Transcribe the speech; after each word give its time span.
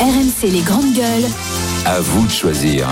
RMC 0.00 0.50
les 0.50 0.62
grandes 0.62 0.94
gueules. 0.94 1.28
À 1.84 2.00
vous 2.00 2.26
de 2.26 2.32
choisir. 2.32 2.88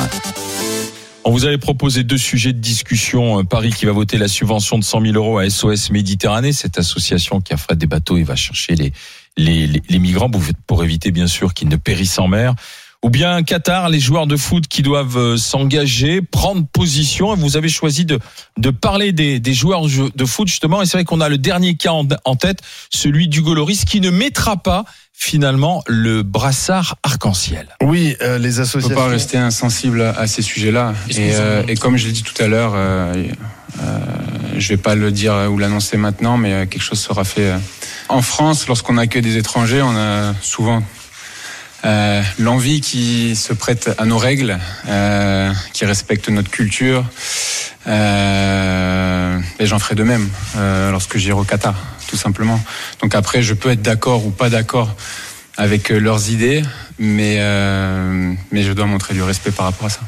On 1.25 1.31
vous 1.31 1.47
avait 1.47 1.57
proposé 1.57 2.05
deux 2.05 2.19
sujets 2.19 2.53
de 2.53 2.59
discussion. 2.59 3.47
Paris 3.47 3.71
qui 3.71 3.87
va 3.87 3.93
voter 3.93 4.19
la 4.19 4.29
subvention 4.29 4.79
de 4.79 4.85
100 4.85 5.01
000 5.01 5.15
euros 5.15 5.39
à 5.39 5.49
SOS 5.49 5.89
Méditerranée, 5.91 6.53
cette 6.53 6.77
association 6.79 7.41
qui 7.41 7.55
affrète 7.55 7.79
des 7.79 7.87
bateaux 7.87 8.19
et 8.19 8.25
va 8.25 8.37
chercher 8.37 8.75
les, 8.75 8.93
les, 9.39 9.67
les, 9.67 9.83
les 9.89 9.99
migrants 9.99 10.31
pour, 10.67 10.85
éviter 10.85 11.11
bien 11.11 11.27
sûr 11.27 11.55
qu'ils 11.55 11.69
ne 11.69 11.77
périssent 11.77 12.19
en 12.19 12.29
mer. 12.29 12.55
Ou 13.03 13.09
bien 13.09 13.43
Qatar, 13.43 13.89
les 13.89 14.01
joueurs 14.01 14.27
de 14.27 14.37
foot 14.37 14.67
qui 14.67 14.83
doivent 14.83 15.17
euh, 15.17 15.37
s'engager, 15.39 16.21
prendre 16.21 16.67
position. 16.67 17.35
Et 17.35 17.39
vous 17.39 17.57
avez 17.57 17.71
choisi 17.71 18.05
de, 18.05 18.19
de 18.59 18.69
parler 18.69 19.13
des, 19.13 19.41
des 19.41 19.55
joueurs 19.55 19.87
de 19.87 20.25
foot 20.27 20.49
justement. 20.49 20.83
Et 20.83 20.87
c'est 20.87 20.99
vrai 20.99 21.05
qu'on 21.05 21.23
a 21.23 21.31
le 21.31 21.39
dernier 21.39 21.77
cas 21.77 21.93
en, 21.93 22.07
en 22.27 22.37
tête, 22.37 22.61
celui 22.91 23.29
du 23.29 23.41
Loris, 23.41 23.87
qui 23.87 24.03
ne 24.03 24.11
mettra 24.11 24.59
pas 24.59 24.85
finalement 25.19 25.83
le 25.89 26.23
brassard 26.23 26.97
arc-en-ciel. 27.03 27.67
Oui, 27.83 28.17
euh, 28.23 28.39
les 28.39 28.61
associations. 28.61 28.93
On 28.93 28.95
peut 28.95 29.07
pas 29.07 29.11
rester 29.11 29.37
insensible 29.37 30.01
à 30.01 30.27
ces 30.29 30.43
sujets-là. 30.43 30.95
Et, 31.11 31.35
euh, 31.35 31.65
et, 31.67 31.75
comme 31.75 31.97
je 31.97 32.07
l'ai 32.07 32.13
dit 32.13 32.23
tout 32.23 32.41
à 32.41 32.47
l'heure, 32.47 32.73
euh, 32.77 33.13
euh, 33.83 33.99
je 34.57 34.69
vais 34.69 34.77
pas 34.77 34.95
le 34.95 35.11
dire 35.11 35.35
ou 35.51 35.59
l'annoncer 35.59 35.97
maintenant, 35.97 36.39
mais 36.39 36.67
quelque 36.69 36.83
chose 36.83 37.01
sera 37.01 37.25
fait. 37.25 37.53
En 38.09 38.23
France, 38.23 38.69
lorsqu'on 38.69 38.97
accueille 38.97 39.23
des 39.23 39.37
étrangers, 39.37 39.83
on 39.83 39.97
a 39.97 40.35
souvent 40.41 40.83
euh, 41.85 42.23
l'envie 42.39 42.81
qui 42.81 43.35
se 43.35 43.53
prête 43.53 43.91
à 43.99 44.05
nos 44.05 44.19
règles, 44.19 44.59
euh, 44.89 45.53
qui 45.73 45.85
respecte 45.85 46.29
notre 46.29 46.51
culture. 46.51 47.05
Euh, 47.87 49.39
et 49.59 49.67
j'en 49.67 49.79
ferai 49.79 49.95
de 49.97 50.05
même 50.05 50.29
euh, 50.57 50.91
lorsque 50.91 51.17
j'irai 51.19 51.39
au 51.39 51.45
Qatar, 51.45 51.75
tout 52.09 52.17
simplement. 52.17 52.61
Donc 53.01 53.15
après, 53.15 53.43
je 53.43 53.55
peux 53.55 53.71
être 53.71 53.83
d'accord 53.83 54.27
ou 54.27 54.31
pas 54.31 54.51
d'accord 54.51 54.97
avec 55.57 55.91
leurs 55.91 56.31
idées, 56.31 56.63
mais, 56.99 57.37
euh, 57.39 58.33
mais 58.51 58.63
je 58.63 58.73
dois 58.73 58.87
montrer 58.87 59.15
du 59.15 59.23
respect 59.23 59.51
par 59.51 59.67
rapport 59.67 59.87
à 59.87 59.91
ça. 59.91 60.01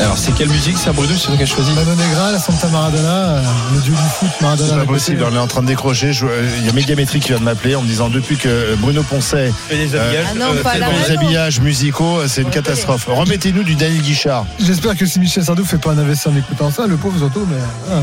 Alors 0.00 0.16
c'est 0.16 0.32
quelle 0.34 0.48
musique 0.48 0.78
ça 0.78 0.92
Bruno 0.92 1.12
C'est 1.16 1.26
toi 1.26 1.36
qui 1.36 1.42
as 1.42 1.46
choisi 1.46 1.72
Mano 1.72 1.94
Negra, 1.94 2.32
la 2.32 2.38
Santa 2.38 2.68
Maradona, 2.68 3.08
euh, 3.36 3.42
le 3.74 3.80
dieu 3.82 3.92
du 3.92 3.98
foot 3.98 4.28
Maradona. 4.40 4.68
C'est 4.72 4.78
pas 4.78 4.84
possible, 4.86 5.26
on 5.30 5.34
est 5.34 5.38
en 5.38 5.46
train 5.46 5.62
de 5.62 5.66
décrocher. 5.66 6.12
Je- 6.12 6.24
euh, 6.26 6.48
Il 6.60 6.66
y 6.66 6.68
a 6.70 6.72
Mégamétrie 6.72 7.20
qui 7.20 7.28
vient 7.28 7.38
de 7.38 7.44
m'appeler 7.44 7.74
en 7.76 7.82
me 7.82 7.86
disant 7.86 8.08
depuis 8.08 8.36
que 8.36 8.74
Bruno 8.76 9.02
Poncet 9.02 9.52
euh, 9.70 9.74
habillages. 10.00 10.26
Ah 10.30 10.34
non, 10.38 10.46
euh, 10.54 10.62
fait 10.62 10.78
des 10.78 11.14
non. 11.14 11.20
habillages 11.22 11.60
musicaux, 11.60 12.20
c'est 12.26 12.42
une 12.42 12.50
catastrophe. 12.50 13.06
Remettez-nous 13.08 13.62
du 13.62 13.74
Daniel 13.74 14.00
Guichard. 14.02 14.46
J'espère 14.58 14.96
que 14.96 15.04
si 15.06 15.20
Michel 15.20 15.44
Sardou 15.44 15.64
fait 15.64 15.78
pas 15.78 15.90
un 15.92 15.98
AVC 15.98 16.26
en 16.28 16.36
écoutant 16.36 16.70
ça, 16.70 16.86
le 16.86 16.96
pauvre 16.96 17.18
surtout, 17.18 17.46
mais. 17.50 17.58
ah. 17.92 18.00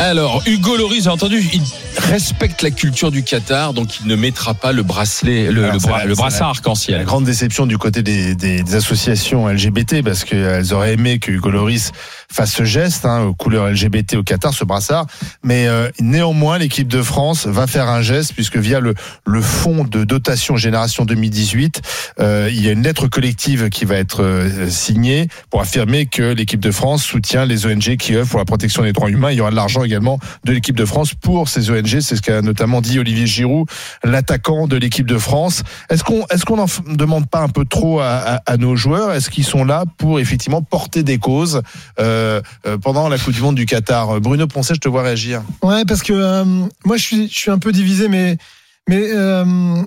Alors, 0.00 0.42
Hugo 0.46 0.76
Loris, 0.76 1.04
j'ai 1.04 1.08
entendu, 1.10 1.42
il 1.54 1.62
respecte 2.10 2.60
la 2.60 2.70
culture 2.70 3.10
du 3.10 3.22
Qatar, 3.22 3.72
donc 3.72 4.00
il 4.00 4.06
ne 4.06 4.16
mettra 4.16 4.52
pas 4.52 4.70
le 4.72 4.82
bracelet, 4.82 5.50
le, 5.50 5.62
Alors, 5.62 5.72
le 5.74 5.80
c'est 5.80 5.88
bra- 5.88 5.98
la- 6.00 6.04
le 6.04 6.14
c'est 6.14 6.20
brassard 6.20 6.48
arc-en-ciel. 6.50 7.04
grande 7.06 7.24
déception 7.24 7.64
du 7.64 7.78
côté 7.78 8.02
des, 8.02 8.34
des- 8.34 8.62
des 8.62 8.74
associations 8.74 9.48
LGBT 9.48 10.02
parce 10.04 10.24
qu'elles 10.24 10.74
auraient 10.74 10.92
aimé 10.92 11.07
que 11.18 11.36
Hugo 11.36 11.50
fasse 12.30 12.52
ce 12.52 12.64
geste 12.64 13.04
hein, 13.06 13.22
aux 13.22 13.34
couleurs 13.34 13.68
LGBT 13.70 14.14
au 14.16 14.22
Qatar, 14.22 14.52
ce 14.52 14.64
brassard. 14.64 15.06
Mais 15.42 15.66
euh, 15.66 15.88
néanmoins, 16.00 16.58
l'équipe 16.58 16.88
de 16.88 17.02
France 17.02 17.46
va 17.46 17.66
faire 17.66 17.88
un 17.88 18.02
geste 18.02 18.34
puisque 18.34 18.56
via 18.58 18.80
le, 18.80 18.94
le 19.26 19.40
fonds 19.40 19.84
de 19.84 20.04
dotation 20.04 20.56
Génération 20.56 21.04
2018, 21.04 21.80
euh, 22.20 22.48
il 22.52 22.62
y 22.64 22.68
a 22.68 22.72
une 22.72 22.82
lettre 22.82 23.06
collective 23.08 23.70
qui 23.70 23.84
va 23.84 23.96
être 23.96 24.22
euh, 24.22 24.68
signée 24.68 25.28
pour 25.50 25.60
affirmer 25.60 26.06
que 26.06 26.34
l'équipe 26.34 26.60
de 26.60 26.70
France 26.70 27.02
soutient 27.02 27.44
les 27.46 27.66
ONG 27.66 27.96
qui 27.96 28.14
œuvrent 28.14 28.28
pour 28.30 28.38
la 28.40 28.44
protection 28.44 28.82
des 28.82 28.92
droits 28.92 29.10
humains. 29.10 29.30
Il 29.30 29.38
y 29.38 29.40
aura 29.40 29.50
de 29.50 29.56
l'argent 29.56 29.82
également 29.82 30.18
de 30.44 30.52
l'équipe 30.52 30.76
de 30.76 30.84
France 30.84 31.14
pour 31.14 31.48
ces 31.48 31.70
ONG. 31.70 32.00
C'est 32.00 32.16
ce 32.16 32.22
qu'a 32.22 32.42
notamment 32.42 32.80
dit 32.80 32.98
Olivier 32.98 33.26
Giroud, 33.26 33.66
l'attaquant 34.04 34.66
de 34.68 34.76
l'équipe 34.76 35.06
de 35.06 35.18
France. 35.18 35.62
Est-ce 35.90 36.04
qu'on 36.04 36.26
est-ce 36.30 36.44
qu'on 36.44 36.56
n'en 36.56 36.66
demande 36.94 37.28
pas 37.28 37.40
un 37.40 37.48
peu 37.48 37.64
trop 37.64 38.00
à, 38.00 38.06
à- 38.16 38.40
à 38.52 38.56
nos 38.56 38.76
joueurs? 38.76 39.12
Est-ce 39.12 39.30
qu'ils 39.30 39.44
sont 39.44 39.64
là 39.64 39.84
pour 39.96 40.20
effectivement 40.20 40.62
porter 40.62 41.02
des 41.02 41.18
causes 41.18 41.62
euh, 41.98 42.17
euh, 42.66 42.78
pendant 42.82 43.08
la 43.08 43.18
Coupe 43.18 43.32
du 43.34 43.40
Monde 43.40 43.54
du 43.54 43.66
Qatar 43.66 44.20
Bruno 44.20 44.46
Poncet, 44.46 44.74
je 44.74 44.80
te 44.80 44.88
vois 44.88 45.02
réagir. 45.02 45.42
Ouais, 45.62 45.84
parce 45.84 46.02
que 46.02 46.12
euh, 46.12 46.44
moi, 46.84 46.96
je 46.96 47.26
suis, 47.28 47.50
un 47.50 47.58
peu 47.58 47.72
divisé, 47.72 48.08
mais, 48.08 48.36
mais, 48.88 49.10
euh, 49.10 49.82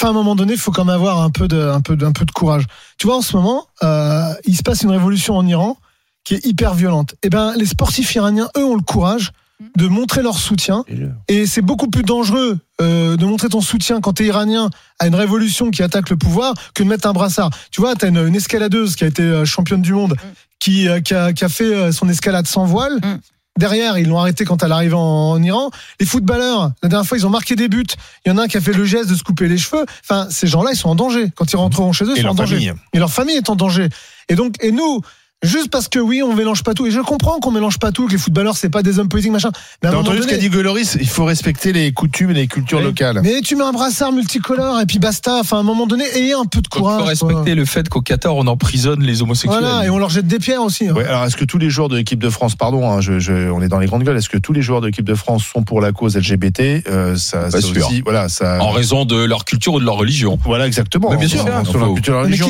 à 0.00 0.06
un 0.06 0.12
moment 0.12 0.34
donné, 0.36 0.52
il 0.52 0.58
faut 0.58 0.70
quand 0.70 0.84
même 0.84 0.94
avoir 0.94 1.20
un 1.20 1.30
peu 1.30 1.48
de, 1.48 1.60
un 1.60 1.80
peu, 1.80 1.96
de- 1.96 2.06
un 2.06 2.12
peu 2.12 2.24
de 2.24 2.30
courage. 2.30 2.64
Tu 2.98 3.06
vois, 3.06 3.16
en 3.16 3.22
ce 3.22 3.36
moment, 3.36 3.66
euh, 3.82 4.32
il 4.44 4.56
se 4.56 4.62
passe 4.62 4.82
une 4.82 4.90
révolution 4.90 5.36
en 5.36 5.46
Iran 5.46 5.76
qui 6.24 6.34
est 6.34 6.46
hyper 6.46 6.74
violente. 6.74 7.14
Et 7.22 7.30
ben, 7.30 7.54
les 7.56 7.66
sportifs 7.66 8.14
iraniens, 8.14 8.48
eux, 8.56 8.64
ont 8.64 8.76
le 8.76 8.82
courage 8.82 9.32
de 9.76 9.86
montrer 9.88 10.22
leur 10.22 10.38
soutien. 10.38 10.84
Et 11.28 11.46
c'est 11.46 11.62
beaucoup 11.62 11.88
plus 11.88 12.02
dangereux 12.02 12.58
euh, 12.80 13.16
de 13.16 13.24
montrer 13.26 13.48
ton 13.48 13.60
soutien 13.60 14.00
quand 14.00 14.14
tu 14.14 14.22
es 14.22 14.26
iranien 14.26 14.70
à 14.98 15.06
une 15.06 15.14
révolution 15.14 15.70
qui 15.70 15.82
attaque 15.82 16.08
le 16.10 16.16
pouvoir 16.16 16.54
que 16.74 16.82
de 16.82 16.88
mettre 16.88 17.06
un 17.08 17.12
brassard. 17.12 17.50
Tu 17.70 17.80
vois, 17.80 17.94
tu 17.94 18.06
as 18.06 18.08
une, 18.08 18.26
une 18.26 18.34
escaladeuse 18.36 18.96
qui 18.96 19.04
a 19.04 19.06
été 19.06 19.22
euh, 19.22 19.44
championne 19.44 19.82
du 19.82 19.92
monde, 19.92 20.16
qui, 20.58 20.88
euh, 20.88 21.00
qui, 21.00 21.14
a, 21.14 21.32
qui 21.32 21.44
a 21.44 21.48
fait 21.48 21.92
son 21.92 22.08
escalade 22.08 22.46
sans 22.46 22.64
voile. 22.64 22.94
Mm. 22.96 23.18
Derrière, 23.58 23.98
ils 23.98 24.08
l'ont 24.08 24.18
arrêté 24.18 24.44
quand 24.46 24.62
elle 24.62 24.72
arrive 24.72 24.94
en, 24.94 25.32
en 25.32 25.42
Iran. 25.42 25.70
Les 25.98 26.06
footballeurs, 26.06 26.70
la 26.82 26.88
dernière 26.88 27.06
fois, 27.06 27.18
ils 27.18 27.26
ont 27.26 27.30
marqué 27.30 27.56
des 27.56 27.68
buts. 27.68 27.84
Il 28.24 28.30
y 28.30 28.32
en 28.32 28.38
a 28.38 28.44
un 28.44 28.46
qui 28.48 28.56
a 28.56 28.60
fait 28.60 28.72
le 28.72 28.84
geste 28.86 29.10
de 29.10 29.14
se 29.14 29.22
couper 29.22 29.48
les 29.48 29.58
cheveux. 29.58 29.84
Enfin, 30.02 30.28
ces 30.30 30.46
gens-là, 30.46 30.70
ils 30.72 30.76
sont 30.76 30.88
en 30.88 30.94
danger. 30.94 31.30
Quand 31.34 31.52
ils 31.52 31.56
rentreront 31.56 31.92
chez 31.92 32.04
eux, 32.06 32.12
ils 32.16 32.20
Et 32.20 32.22
sont 32.22 32.28
en 32.28 32.28
leur 32.28 32.34
danger. 32.36 32.54
famille. 32.54 32.72
Et 32.94 32.98
leur 32.98 33.10
famille 33.12 33.36
est 33.36 33.50
en 33.50 33.56
danger. 33.56 33.88
Et 34.28 34.36
donc, 34.36 34.54
et 34.62 34.72
nous, 34.72 35.02
juste 35.42 35.70
parce 35.70 35.88
que 35.88 35.98
oui, 35.98 36.22
on 36.22 36.34
mélange 36.34 36.62
pas 36.62 36.74
tout. 36.74 36.86
Et 36.86 36.90
je 36.90 37.00
comprends 37.00 37.38
qu'on 37.40 37.50
mélange 37.50 37.78
pas 37.78 37.92
tout, 37.92 38.06
que 38.06 38.12
les 38.12 38.18
footballeurs, 38.18 38.56
c'est 38.56 38.68
pas 38.70 38.82
des 38.82 38.98
hommes 38.98 39.08
politiques, 39.08 39.32
machin. 39.32 39.50
Mais 39.82 39.90
T'as 39.90 39.96
entendu 39.96 40.22
ce 40.22 40.26
qu'a 40.26 40.36
dit 40.36 40.46
Hugo 40.46 40.62
Loris 40.62 40.96
Il 41.00 41.08
faut 41.08 41.24
respecter 41.24 41.72
les 41.72 41.92
coutumes 41.92 42.30
et 42.30 42.34
les 42.34 42.46
cultures 42.46 42.80
locales. 42.80 43.20
mais 43.22 43.40
tu 43.40 43.56
mets 43.56 43.64
un 43.64 43.72
brassard 43.72 44.12
multicolore 44.12 44.80
et 44.80 44.86
puis 44.86 44.98
basta. 44.98 45.38
Enfin, 45.40 45.58
à 45.58 45.60
un 45.60 45.64
moment 45.64 45.86
donné, 45.86 46.04
ayez 46.14 46.34
un 46.34 46.44
peu 46.44 46.60
de 46.60 46.68
Il 46.72 46.74
faut 46.78 46.80
courage. 46.84 47.02
respecter 47.08 47.34
quoi. 47.44 47.54
le 47.54 47.64
fait 47.64 47.88
qu'au 47.88 48.00
Qatar, 48.00 48.34
on 48.36 48.46
emprisonne 48.46 49.02
les 49.02 49.22
homosexuels. 49.22 49.60
Voilà, 49.62 49.84
et 49.86 49.90
on 49.90 49.98
leur 49.98 50.10
jette 50.10 50.26
des 50.26 50.38
pierres 50.38 50.62
aussi. 50.62 50.88
hein. 50.88 50.94
Ouais, 50.94 51.04
alors 51.06 51.24
est-ce 51.24 51.36
que 51.36 51.44
tous 51.44 51.58
les 51.58 51.70
joueurs 51.70 51.88
de 51.88 51.96
l'équipe 51.96 52.18
de 52.22 52.30
France, 52.30 52.54
pardon, 52.56 52.90
hein, 52.90 53.00
je, 53.00 53.18
je- 53.18 53.50
on 53.50 53.62
est 53.62 53.68
dans 53.68 53.78
les 53.78 53.86
grandes 53.86 54.04
gueules, 54.04 54.16
est-ce 54.16 54.28
que 54.28 54.38
tous 54.38 54.52
les 54.52 54.62
joueurs 54.62 54.80
de 54.80 54.86
l'équipe 54.86 55.04
de 55.06 55.14
France 55.14 55.44
sont 55.52 55.62
pour 55.62 55.80
la 55.80 55.92
cause 55.92 56.16
LGBT 56.16 56.82
euh, 56.88 57.16
ça, 57.16 57.40
Pas 57.44 57.50
ça 57.52 57.60
sûr. 57.60 57.86
aussi, 57.86 58.02
voilà, 58.02 58.28
ça. 58.28 58.58
En 58.60 58.70
raison 58.70 59.04
de 59.04 59.16
leur 59.16 59.44
culture 59.44 59.74
ou 59.74 59.80
de 59.80 59.84
leur 59.84 59.96
religion. 59.96 60.38
Voilà, 60.44 60.66
exactement. 60.66 61.10
Mais 61.10 61.16
bien 61.16 61.28
sûr, 61.28 61.40
sur 61.40 61.78
la 61.78 61.86
faut- 61.86 61.94
culture 61.94 62.14
Mais 62.14 62.22
religion. 62.22 62.48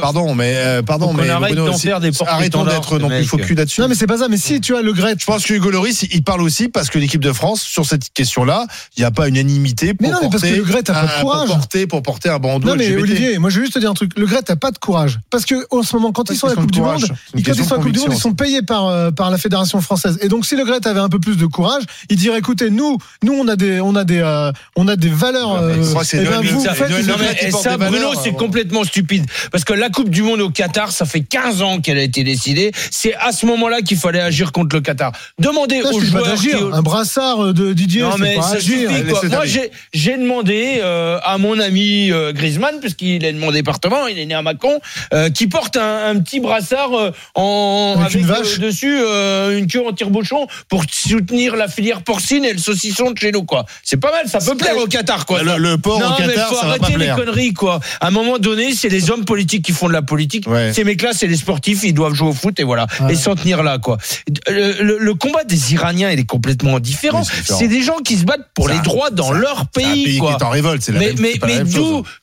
Pardon, 0.00 0.34
mais 0.34 0.54
euh, 0.56 0.82
pardon, 0.82 1.12
mais 1.12 1.28
arrête 1.62 1.72
Bruno, 1.72 1.72
d'en 1.72 1.78
si- 1.78 1.86
faire 1.86 2.00
des 2.00 2.10
arrêtons 2.26 2.64
d'être 2.64 2.98
non 2.98 3.08
plus 3.08 3.26
cul 3.44 3.54
là-dessus. 3.54 3.80
Non, 3.80 3.88
mais 3.88 3.94
c'est 3.94 4.06
pas 4.06 4.18
ça. 4.18 4.28
Mais 4.28 4.36
si, 4.36 4.60
tu 4.60 4.72
vois, 4.72 4.82
le 4.82 4.92
Gret. 4.92 5.16
Je 5.18 5.24
pense 5.24 5.44
que 5.44 5.54
Hugo 5.54 5.70
Loris, 5.70 6.02
il 6.10 6.22
parle 6.22 6.42
aussi 6.42 6.68
parce 6.68 6.88
que 6.90 6.98
l'équipe 6.98 7.20
de 7.20 7.32
France, 7.32 7.62
sur 7.62 7.86
cette 7.86 8.12
question-là, 8.12 8.66
il 8.96 9.00
n'y 9.00 9.04
a 9.06 9.10
pas 9.10 9.28
unanimité 9.28 9.94
pour 9.94 10.06
Mais 10.06 10.12
non, 10.12 10.18
mais 10.22 10.28
parce 10.30 10.42
porter 10.42 10.52
que 10.52 10.58
le 10.58 10.64
Gret 10.64 10.90
a 10.90 10.92
pas 10.94 11.02
de 11.02 11.06
un- 11.06 11.20
courage. 11.20 11.48
Pour 11.48 11.56
porter, 11.58 11.86
pour 11.86 12.02
porter 12.02 12.28
un 12.28 12.38
bandeau 12.38 12.68
Non 12.68 12.74
mais 12.76 12.88
LGBT. 12.88 13.02
Olivier, 13.02 13.38
moi 13.38 13.50
je 13.50 13.56
vais 13.58 13.62
juste 13.66 13.74
te 13.74 13.78
dire 13.78 13.90
un 13.90 13.94
truc. 13.94 14.12
Le 14.16 14.26
Gret 14.26 14.48
a 14.50 14.56
pas 14.56 14.70
de 14.70 14.78
courage 14.78 15.18
parce 15.30 15.44
que 15.44 15.54
en 15.70 15.82
ce 15.82 15.94
moment, 15.96 16.12
quand 16.12 16.30
ils 16.30 16.36
sont 16.36 16.46
à 16.46 16.50
la 16.50 16.56
Coupe 16.56 16.70
du 16.70 16.80
Monde, 16.80 17.04
quand 17.06 17.38
ils 17.38 17.44
sont 17.64 17.72
à 17.74 17.76
la 17.76 17.82
Coupe 17.82 17.92
du 17.92 17.98
Monde, 18.00 18.12
ils 18.12 18.18
sont 18.20 18.34
payés 18.34 18.62
par 18.62 18.86
euh, 18.86 19.10
par 19.10 19.30
la 19.30 19.38
fédération 19.38 19.80
française. 19.80 20.18
Et 20.22 20.28
donc 20.28 20.46
si 20.46 20.56
le 20.56 20.64
Gret 20.64 20.86
avait 20.86 21.00
un 21.00 21.08
peu 21.08 21.18
plus 21.18 21.36
de 21.36 21.46
courage, 21.46 21.82
il 22.08 22.16
dirait 22.16 22.38
écoutez, 22.38 22.70
nous, 22.70 22.98
nous 23.22 23.32
on 23.32 23.48
a 23.48 23.56
des 23.56 23.80
on 23.80 23.94
a 23.96 24.04
des 24.04 24.20
euh, 24.20 24.52
on 24.76 24.88
a 24.88 24.96
des 24.96 25.08
valeurs. 25.10 25.60
et 27.40 27.50
ça, 27.50 27.76
Bruno, 27.76 28.08
c'est 28.22 28.30
hein. 28.30 28.34
complètement 28.38 28.84
stupide. 28.84 29.26
Parce 29.50 29.64
que 29.64 29.72
la 29.72 29.90
Coupe 29.90 30.08
du 30.10 30.22
Monde 30.22 30.40
au 30.40 30.50
Qatar, 30.50 30.92
ça 30.92 31.04
fait 31.04 31.20
15 31.20 31.51
ans 31.60 31.80
qu'elle 31.80 31.98
a 31.98 32.02
été 32.02 32.24
décidée. 32.24 32.72
C'est 32.90 33.14
à 33.16 33.32
ce 33.32 33.44
moment-là 33.46 33.82
qu'il 33.82 33.98
fallait 33.98 34.20
agir 34.20 34.52
contre 34.52 34.74
le 34.76 34.80
Qatar. 34.80 35.12
Demandez 35.38 35.82
aux 35.82 36.00
joueurs 36.00 36.22
qui... 36.22 36.28
d'agir. 36.50 36.72
Un 36.74 36.80
brassard 36.82 37.44
euh, 37.44 37.52
de 37.52 37.72
Didier, 37.74 38.02
Non 38.02 38.12
c'est 38.12 38.20
mais 38.22 38.34
pas 38.36 38.42
ça 38.42 38.54
agir. 38.56 38.88
suffit 38.90 39.04
quoi. 39.04 39.28
Moi 39.28 39.44
j'ai 39.44 39.70
j'ai 39.92 40.16
demandé 40.16 40.80
euh, 40.82 41.18
à 41.24 41.36
mon 41.38 41.58
ami 41.58 42.10
euh, 42.10 42.32
Griezmann 42.32 42.80
puisqu'il 42.80 43.24
est 43.24 43.32
de 43.32 43.38
mon 43.38 43.50
département, 43.50 44.06
il 44.06 44.18
est 44.18 44.24
né 44.26 44.34
à 44.34 44.42
Mâcon, 44.42 44.80
euh, 45.12 45.28
qui 45.28 45.48
porte 45.48 45.76
un, 45.76 46.10
un 46.10 46.20
petit 46.20 46.40
brassard 46.40 46.94
euh, 46.94 47.10
en 47.34 47.96
Avec 48.00 48.14
une 48.14 48.26
vache. 48.26 48.54
euh, 48.58 48.58
dessus 48.58 48.96
euh, 49.00 49.58
une 49.58 49.66
queue 49.66 49.84
en 49.86 49.92
tire-bouchon 49.92 50.46
pour 50.68 50.84
soutenir 50.90 51.56
la 51.56 51.68
filière 51.68 52.02
porcine 52.02 52.44
et 52.44 52.52
le 52.52 52.58
saucisson 52.58 53.10
de 53.10 53.18
chez 53.18 53.32
nous 53.32 53.42
quoi. 53.44 53.66
C'est 53.82 53.96
pas 53.98 54.10
mal, 54.12 54.28
ça 54.28 54.38
peut 54.38 54.56
plaire 54.56 54.76
au 54.78 54.86
Qatar 54.86 55.26
quoi. 55.26 55.42
Le, 55.42 55.50
ça. 55.50 55.58
le 55.58 55.78
porc 55.78 55.98
non, 56.00 56.06
au 56.06 56.10
mais 56.20 56.28
Qatar, 56.28 56.48
faut 56.48 56.54
ça 56.54 56.66
va 56.66 56.76
pas 56.78 56.84
arrêter 56.86 56.98
les 56.98 57.04
plaire. 57.06 57.16
conneries, 57.16 57.52
quoi. 57.52 57.80
À 58.00 58.08
un 58.08 58.10
moment 58.10 58.38
donné, 58.38 58.72
c'est 58.74 58.88
les 58.88 59.10
hommes 59.10 59.24
politiques 59.24 59.64
qui 59.64 59.72
font 59.72 59.88
de 59.88 59.92
la 59.92 60.02
politique. 60.02 60.46
Ouais. 60.46 60.72
Ces 60.72 60.84
mecs-là, 60.84 61.10
c'est 61.12 61.26
les 61.26 61.36
sportifs, 61.42 61.80
ils 61.84 61.92
doivent 61.94 62.14
jouer 62.14 62.28
au 62.28 62.32
foot 62.32 62.58
et 62.58 62.64
voilà. 62.64 62.86
Ouais. 63.00 63.12
Et 63.12 63.16
s'en 63.16 63.34
tenir 63.34 63.62
là, 63.62 63.78
quoi. 63.78 63.98
Le, 64.48 64.82
le- 64.82 64.98
le 64.98 65.14
combat 65.14 65.44
des 65.44 65.74
Iraniens, 65.74 66.10
il 66.10 66.18
est 66.18 66.24
complètement 66.24 66.80
différent. 66.80 67.22
Oui, 67.22 67.42
c'est 67.44 67.68
des 67.68 67.82
gens 67.82 67.98
qui 68.04 68.16
se 68.16 68.24
battent 68.24 68.48
pour 68.54 68.68
les 68.68 68.78
droits 68.80 69.10
dans 69.10 69.32
leur 69.32 69.64
C'est 69.76 69.84
un 69.84 69.90
pays, 69.90 70.04
pays 70.04 70.18
quoi. 70.18 70.34
qui 70.34 70.42
est 70.42 70.46
en 70.46 70.50
révolte, 70.50 70.82
c'est 70.82 70.92
la 70.92 70.98
Mais, 71.00 71.06
même- 71.08 71.16
mais, 71.20 71.34
mais 71.46 71.56
même 71.58 71.68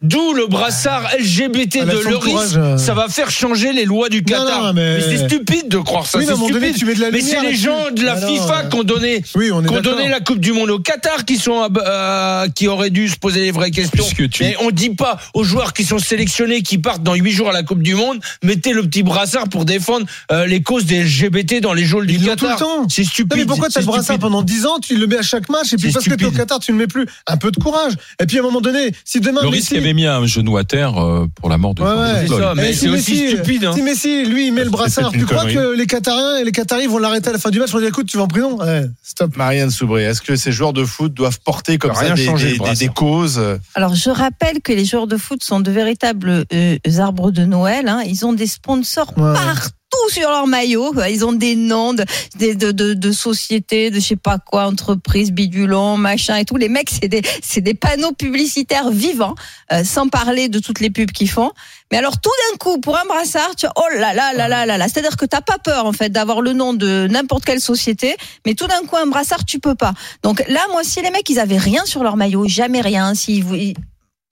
d'où, 0.02 0.34
le 0.34 0.48
brassard 0.48 1.04
LGBT 1.20 1.80
Ah, 1.82 1.86
de 1.86 2.16
courage, 2.18 2.50
euh. 2.56 2.78
ça 2.78 2.94
va 2.94 3.08
faire 3.10 3.30
changer 3.32 3.74
les 3.74 3.86
lois 3.86 4.10
du 4.10 4.24
Qatar. 4.24 4.64
non, 4.64 4.74
mais- 4.74 5.00
c'est 5.02 5.26
stupide 5.28 5.68
de 5.70 5.78
croire 5.78 6.06
ça. 6.06 6.18
Oui, 6.18 6.24
mais 6.24 6.28
c'est 6.28 6.34
un 6.34 6.38
moment 6.38 6.50
donné, 6.54 6.68
stupide. 6.74 6.80
tu 6.80 6.86
mets 6.86 6.96
de 6.96 7.02
la 7.02 7.12
mais 7.12 7.22
c'est 7.22 7.36
lumière 7.36 7.44
les 7.52 7.56
gens 7.58 7.92
de 7.96 8.04
la 8.04 8.14
Ah 8.14 8.28
FIFA 8.28 8.64
qui 8.70 8.78
ont 8.78 8.84
donné 8.84 9.24
Oui, 9.36 9.52
on 9.52 9.62
la 9.62 10.20
Coupe 10.22 10.40
du 10.40 10.54
Monde 10.54 10.70
au 10.72 10.80
Qatar, 10.80 11.26
qui 11.26 11.38
sont 11.38 11.68
euh, 11.78 12.48
qui 12.56 12.68
auraient 12.68 12.90
dû 12.90 13.08
se 13.10 13.16
poser 13.18 13.42
les 13.42 13.52
vraies 13.52 13.72
questions. 13.72 14.04
Tu- 14.32 14.44
Mais 14.44 14.56
on 14.62 14.72
dit 14.72 14.92
pas 14.92 15.18
aux 15.34 15.44
joueurs 15.44 15.74
qui 15.74 15.84
sont 15.84 16.00
sélectionnés, 16.00 16.62
qui 16.62 16.78
partent 16.78 17.04
dans 17.04 17.16
huit 17.16 17.32
jours 17.32 17.50
à 17.50 17.54
la 17.54 17.64
Coupe 17.64 17.82
du 17.84 17.96
Monde, 17.96 18.20
mettez 18.44 18.74
le 18.74 18.84
petit 18.84 19.04
brassard 19.10 19.50
pour 19.50 19.66
défendre 19.66 20.06
euh, 20.32 20.46
les 20.46 20.62
causes 20.62 20.86
des 20.86 21.04
LGBT 21.04 21.60
dans 21.62 21.74
les 21.74 21.84
jours 21.84 22.02
du 22.04 22.14
l'ont 22.18 22.36
tout 22.36 22.46
le 22.46 22.52
Qatar. 22.52 22.58
temps. 22.60 22.88
C'est 22.90 23.02
Non, 23.04 23.08
stupide. 23.10 23.38
mais 23.38 23.46
pourquoi 23.46 23.68
t'as 23.70 23.82
le 23.82 23.86
brassard 23.86 24.04
stupide. 24.06 24.22
pendant 24.22 24.42
10 24.42 24.66
ans, 24.66 24.80
tu 24.82 24.96
le 24.98 25.06
mets 25.08 25.18
à 25.18 25.22
chaque 25.22 25.50
match, 25.50 25.74
et 25.74 25.78
puis 25.78 25.92
parce 25.92 26.06
que 26.06 26.10
t'es 26.12 26.24
au 26.24 26.28
stupide. 26.30 26.38
Qatar, 26.38 26.60
tu 26.60 26.72
le 26.72 26.78
mets 26.78 26.88
plus. 26.88 27.06
Un 27.28 27.38
peu 27.38 27.52
de 27.52 27.58
courage. 27.60 27.94
Et 28.22 28.26
puis 28.26 28.38
à 28.38 28.40
un 28.40 28.44
moment 28.44 28.62
donné, 28.62 28.92
si 29.04 29.20
demain. 29.20 29.42
Le 29.44 29.50
Messi- 29.50 29.56
risque 29.74 29.74
avait 29.74 29.94
mis 29.94 30.06
un 30.06 30.26
genou 30.26 30.58
à 30.58 30.64
terre 30.64 30.98
euh, 30.98 31.28
pour 31.36 31.50
la 31.50 31.58
mort 31.58 31.76
de 31.76 31.82
Ouais, 31.84 31.90
ouais. 31.90 32.28
Ça, 32.28 32.54
mais 32.56 32.74
c'est 32.74 32.88
aussi 32.90 33.12
Messi- 33.14 33.30
stupide. 33.36 33.66
hein. 33.66 33.74
Si 33.76 33.82
Messi, 33.82 34.26
lui, 34.26 34.48
il 34.48 34.54
met 34.54 34.64
le 34.64 34.70
brassard, 34.70 35.12
tu 35.12 35.26
crois 35.26 35.40
connerie. 35.42 35.56
que 35.56 35.76
les 35.78 35.86
Qatariens 35.88 36.38
et 36.38 36.44
les 36.44 36.52
Qataris 36.52 36.88
vont 36.88 36.98
l'arrêter 37.00 37.30
à 37.30 37.34
la 37.34 37.40
fin 37.40 37.50
du 37.50 37.60
match, 37.60 37.72
vont 37.72 37.80
dire 37.80 37.88
écoute, 37.90 38.08
tu 38.08 38.18
vas 38.18 38.24
en 38.24 38.28
prison? 38.28 38.58
Ouais, 38.60 38.84
stop. 39.04 39.36
Marianne 39.38 39.72
Soubré, 39.72 40.04
est-ce 40.04 40.22
que 40.22 40.36
ces 40.36 40.52
joueurs 40.52 40.74
de 40.74 40.86
foot 40.86 41.14
doivent 41.14 41.40
porter 41.42 41.78
comme 41.78 41.94
Ça 41.96 42.14
des, 42.14 42.76
des 42.76 42.88
causes? 42.90 43.42
Alors, 43.76 43.96
je 43.96 44.10
rappelle 44.10 44.62
que 44.64 44.74
les 44.74 44.86
joueurs 44.86 45.08
de 45.08 45.18
foot 45.18 45.44
sont 45.44 45.60
de 45.60 45.72
véritables 45.72 46.46
euh, 46.54 46.78
arbres 47.00 47.32
de 47.32 47.46
Noël. 47.46 47.88
hein. 47.88 48.02
Ils 48.06 48.26
ont 48.26 48.34
des 48.34 48.48
sponsors 48.48 48.99
Ouais. 49.18 49.34
partout 49.34 50.10
sur 50.10 50.30
leur 50.30 50.48
maillot. 50.48 50.92
quoi. 50.94 51.10
Ils 51.10 51.26
ont 51.26 51.34
des 51.34 51.56
noms 51.56 51.94
de, 51.94 52.06
de, 52.38 52.72
de, 52.72 53.12
sociétés, 53.12 53.90
de 53.90 53.96
je 53.96 54.06
sais 54.06 54.16
pas 54.16 54.38
quoi, 54.38 54.66
entreprises, 54.66 55.32
bidulons, 55.32 55.98
machin 55.98 56.38
et 56.38 56.46
tout. 56.46 56.58
Les 56.58 56.70
mecs, 56.70 56.90
c'est 56.90 57.08
des, 57.08 57.22
c'est 57.42 57.62
des 57.62 57.74
panneaux 57.74 58.12
publicitaires 58.12 58.92
vivants, 58.92 59.36
euh, 59.72 59.84
sans 59.84 60.08
parler 60.08 60.50
de 60.50 60.60
toutes 60.60 60.80
les 60.80 60.90
pubs 60.90 61.12
qu'ils 61.12 61.30
font. 61.30 61.52
Mais 61.92 61.98
alors, 61.98 62.22
tout 62.22 62.30
d'un 62.52 62.58
coup, 62.58 62.80
pour 62.80 62.98
un 62.98 63.06
brassard, 63.06 63.56
tu 63.56 63.66
oh 63.76 63.82
là 63.98 64.14
là 64.14 64.34
là 64.34 64.48
là 64.48 64.66
là 64.66 64.78
là. 64.78 64.88
C'est-à-dire 64.88 65.18
que 65.18 65.26
t'as 65.26 65.42
pas 65.42 65.58
peur, 65.58 65.86
en 65.86 65.94
fait, 65.94 66.10
d'avoir 66.10 66.42
le 66.42 66.54
nom 66.54 66.74
de 66.74 67.08
n'importe 67.10 67.46
quelle 67.46 67.62
société. 67.62 68.16
Mais 68.46 68.54
tout 68.54 68.68
d'un 68.68 68.82
coup, 68.82 68.96
un 68.96 69.08
brassard, 69.08 69.44
tu 69.46 69.60
peux 69.60 69.76
pas. 69.76 69.94
Donc 70.22 70.44
là, 70.48 70.62
moi, 70.72 70.84
si 70.84 71.02
les 71.02 71.10
mecs, 71.10 71.30
ils 71.30 71.40
avaient 71.40 71.58
rien 71.58 71.86
sur 71.86 72.04
leur 72.04 72.16
maillot, 72.16 72.48
jamais 72.48 72.82
rien, 72.82 73.16
si 73.16 73.42
vous, 73.42 73.56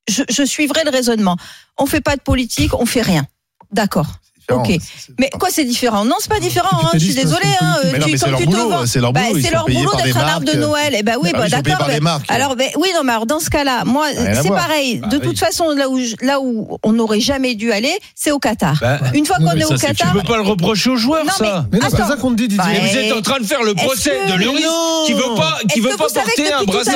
je, 0.08 0.24
je 0.30 0.44
suivrai 0.44 0.84
le 0.84 0.92
raisonnement. 0.92 1.36
On 1.80 1.88
fait 1.88 2.02
pas 2.02 2.16
de 2.16 2.22
politique, 2.22 2.74
on 2.74 2.86
fait 2.86 3.02
rien. 3.02 3.26
D'accord. 3.72 4.08
Ok. 4.50 4.72
Mais 5.20 5.30
quoi, 5.38 5.50
c'est 5.52 5.66
différent? 5.66 6.06
Non, 6.06 6.16
c'est 6.20 6.30
pas 6.30 6.40
différent. 6.40 6.70
Hein, 6.72 6.90
je 6.94 7.00
suis 7.00 7.16
Capitaliste, 7.16 7.26
désolée. 7.26 7.56
c'est 7.60 7.66
une 7.66 7.68
Hein, 7.68 7.74
politique. 7.74 7.92
Mais 7.94 8.00
non, 8.00 8.06
tu, 8.06 8.12
mais 8.12 8.18
c'est 8.18 8.24
comme 8.26 8.32
leur 8.32 8.42
boulot, 8.70 8.86
c'est 8.86 9.00
leur 9.02 9.14
Bah, 9.14 9.22
boulot, 9.28 9.40
c'est 9.44 9.52
leur 9.52 9.66
boulot 9.66 9.92
d'être 10.04 10.18
un 10.18 10.28
arbre 10.28 10.46
de. 10.46 10.58
Noël. 10.58 10.96
Et 10.96 11.04
bah 11.04 11.14
oui, 11.22 11.30
Ah, 11.34 11.38
bah, 11.38 11.50
d'accord. 11.50 11.88
Alors, 12.30 12.56
ben 12.56 12.70
oui, 12.78 12.90
non, 12.96 13.02
mais 13.04 13.12
alors 13.12 13.26
dans 13.26 13.40
ce 13.40 13.50
cas-là, 13.50 13.84
moi, 13.86 14.06
c'est 14.42 14.50
pareil. 14.50 15.00
Bah 15.00 15.08
de 15.10 15.18
oui. 15.18 15.24
toute 15.28 15.40
façon, 15.40 15.70
là 15.72 15.90
où, 15.90 16.00
là 16.22 16.40
où 16.40 16.78
on 16.84 16.94
n'aurait 16.94 17.20
jamais 17.20 17.56
dû 17.56 17.72
aller, 17.74 17.92
c'est 18.16 18.32
au 18.32 18.40
Qatar. 18.40 18.78
Bah, 18.80 19.00
Une 19.14 19.26
fois 19.26 19.38
qu'on 19.38 19.52
est 19.52 19.66
au 19.66 19.70
Qatar, 19.76 20.12
Tu 20.14 20.18
peux 20.20 20.24
pas 20.28 20.38
le 20.38 20.44
reprocher 20.44 20.90
aux 20.92 20.96
joueurs, 20.98 21.26
ça. 21.32 21.66
Mais 21.72 21.80
non, 21.80 21.88
c'est 21.90 21.96
Attends. 21.98 22.08
ça 22.08 22.16
qu'on 22.16 22.32
te 22.32 22.36
dit, 22.38 22.48
Didier. 22.48 22.58
Bah, 22.58 22.66
Mais 22.72 22.80
vous 22.90 22.98
êtes 22.98 23.14
en 23.14 23.22
train 23.22 23.40
de 23.40 23.46
faire 23.46 23.64
le 23.64 23.74
procès 23.74 24.12
que- 24.28 24.32
de 24.32 24.38
Lloris 24.44 24.64
non 24.64 25.04
qui 25.06 25.14
veut 25.14 25.36
pas, 25.36 25.58
qui 25.74 25.80
veut 25.82 25.90
pas 25.90 25.98
porter 25.98 26.20
un 26.20 26.24
depuis 26.24 26.36
tout 26.36 26.48
à 26.48 26.50
l'heure, 26.50 26.66
brassard. 26.66 26.94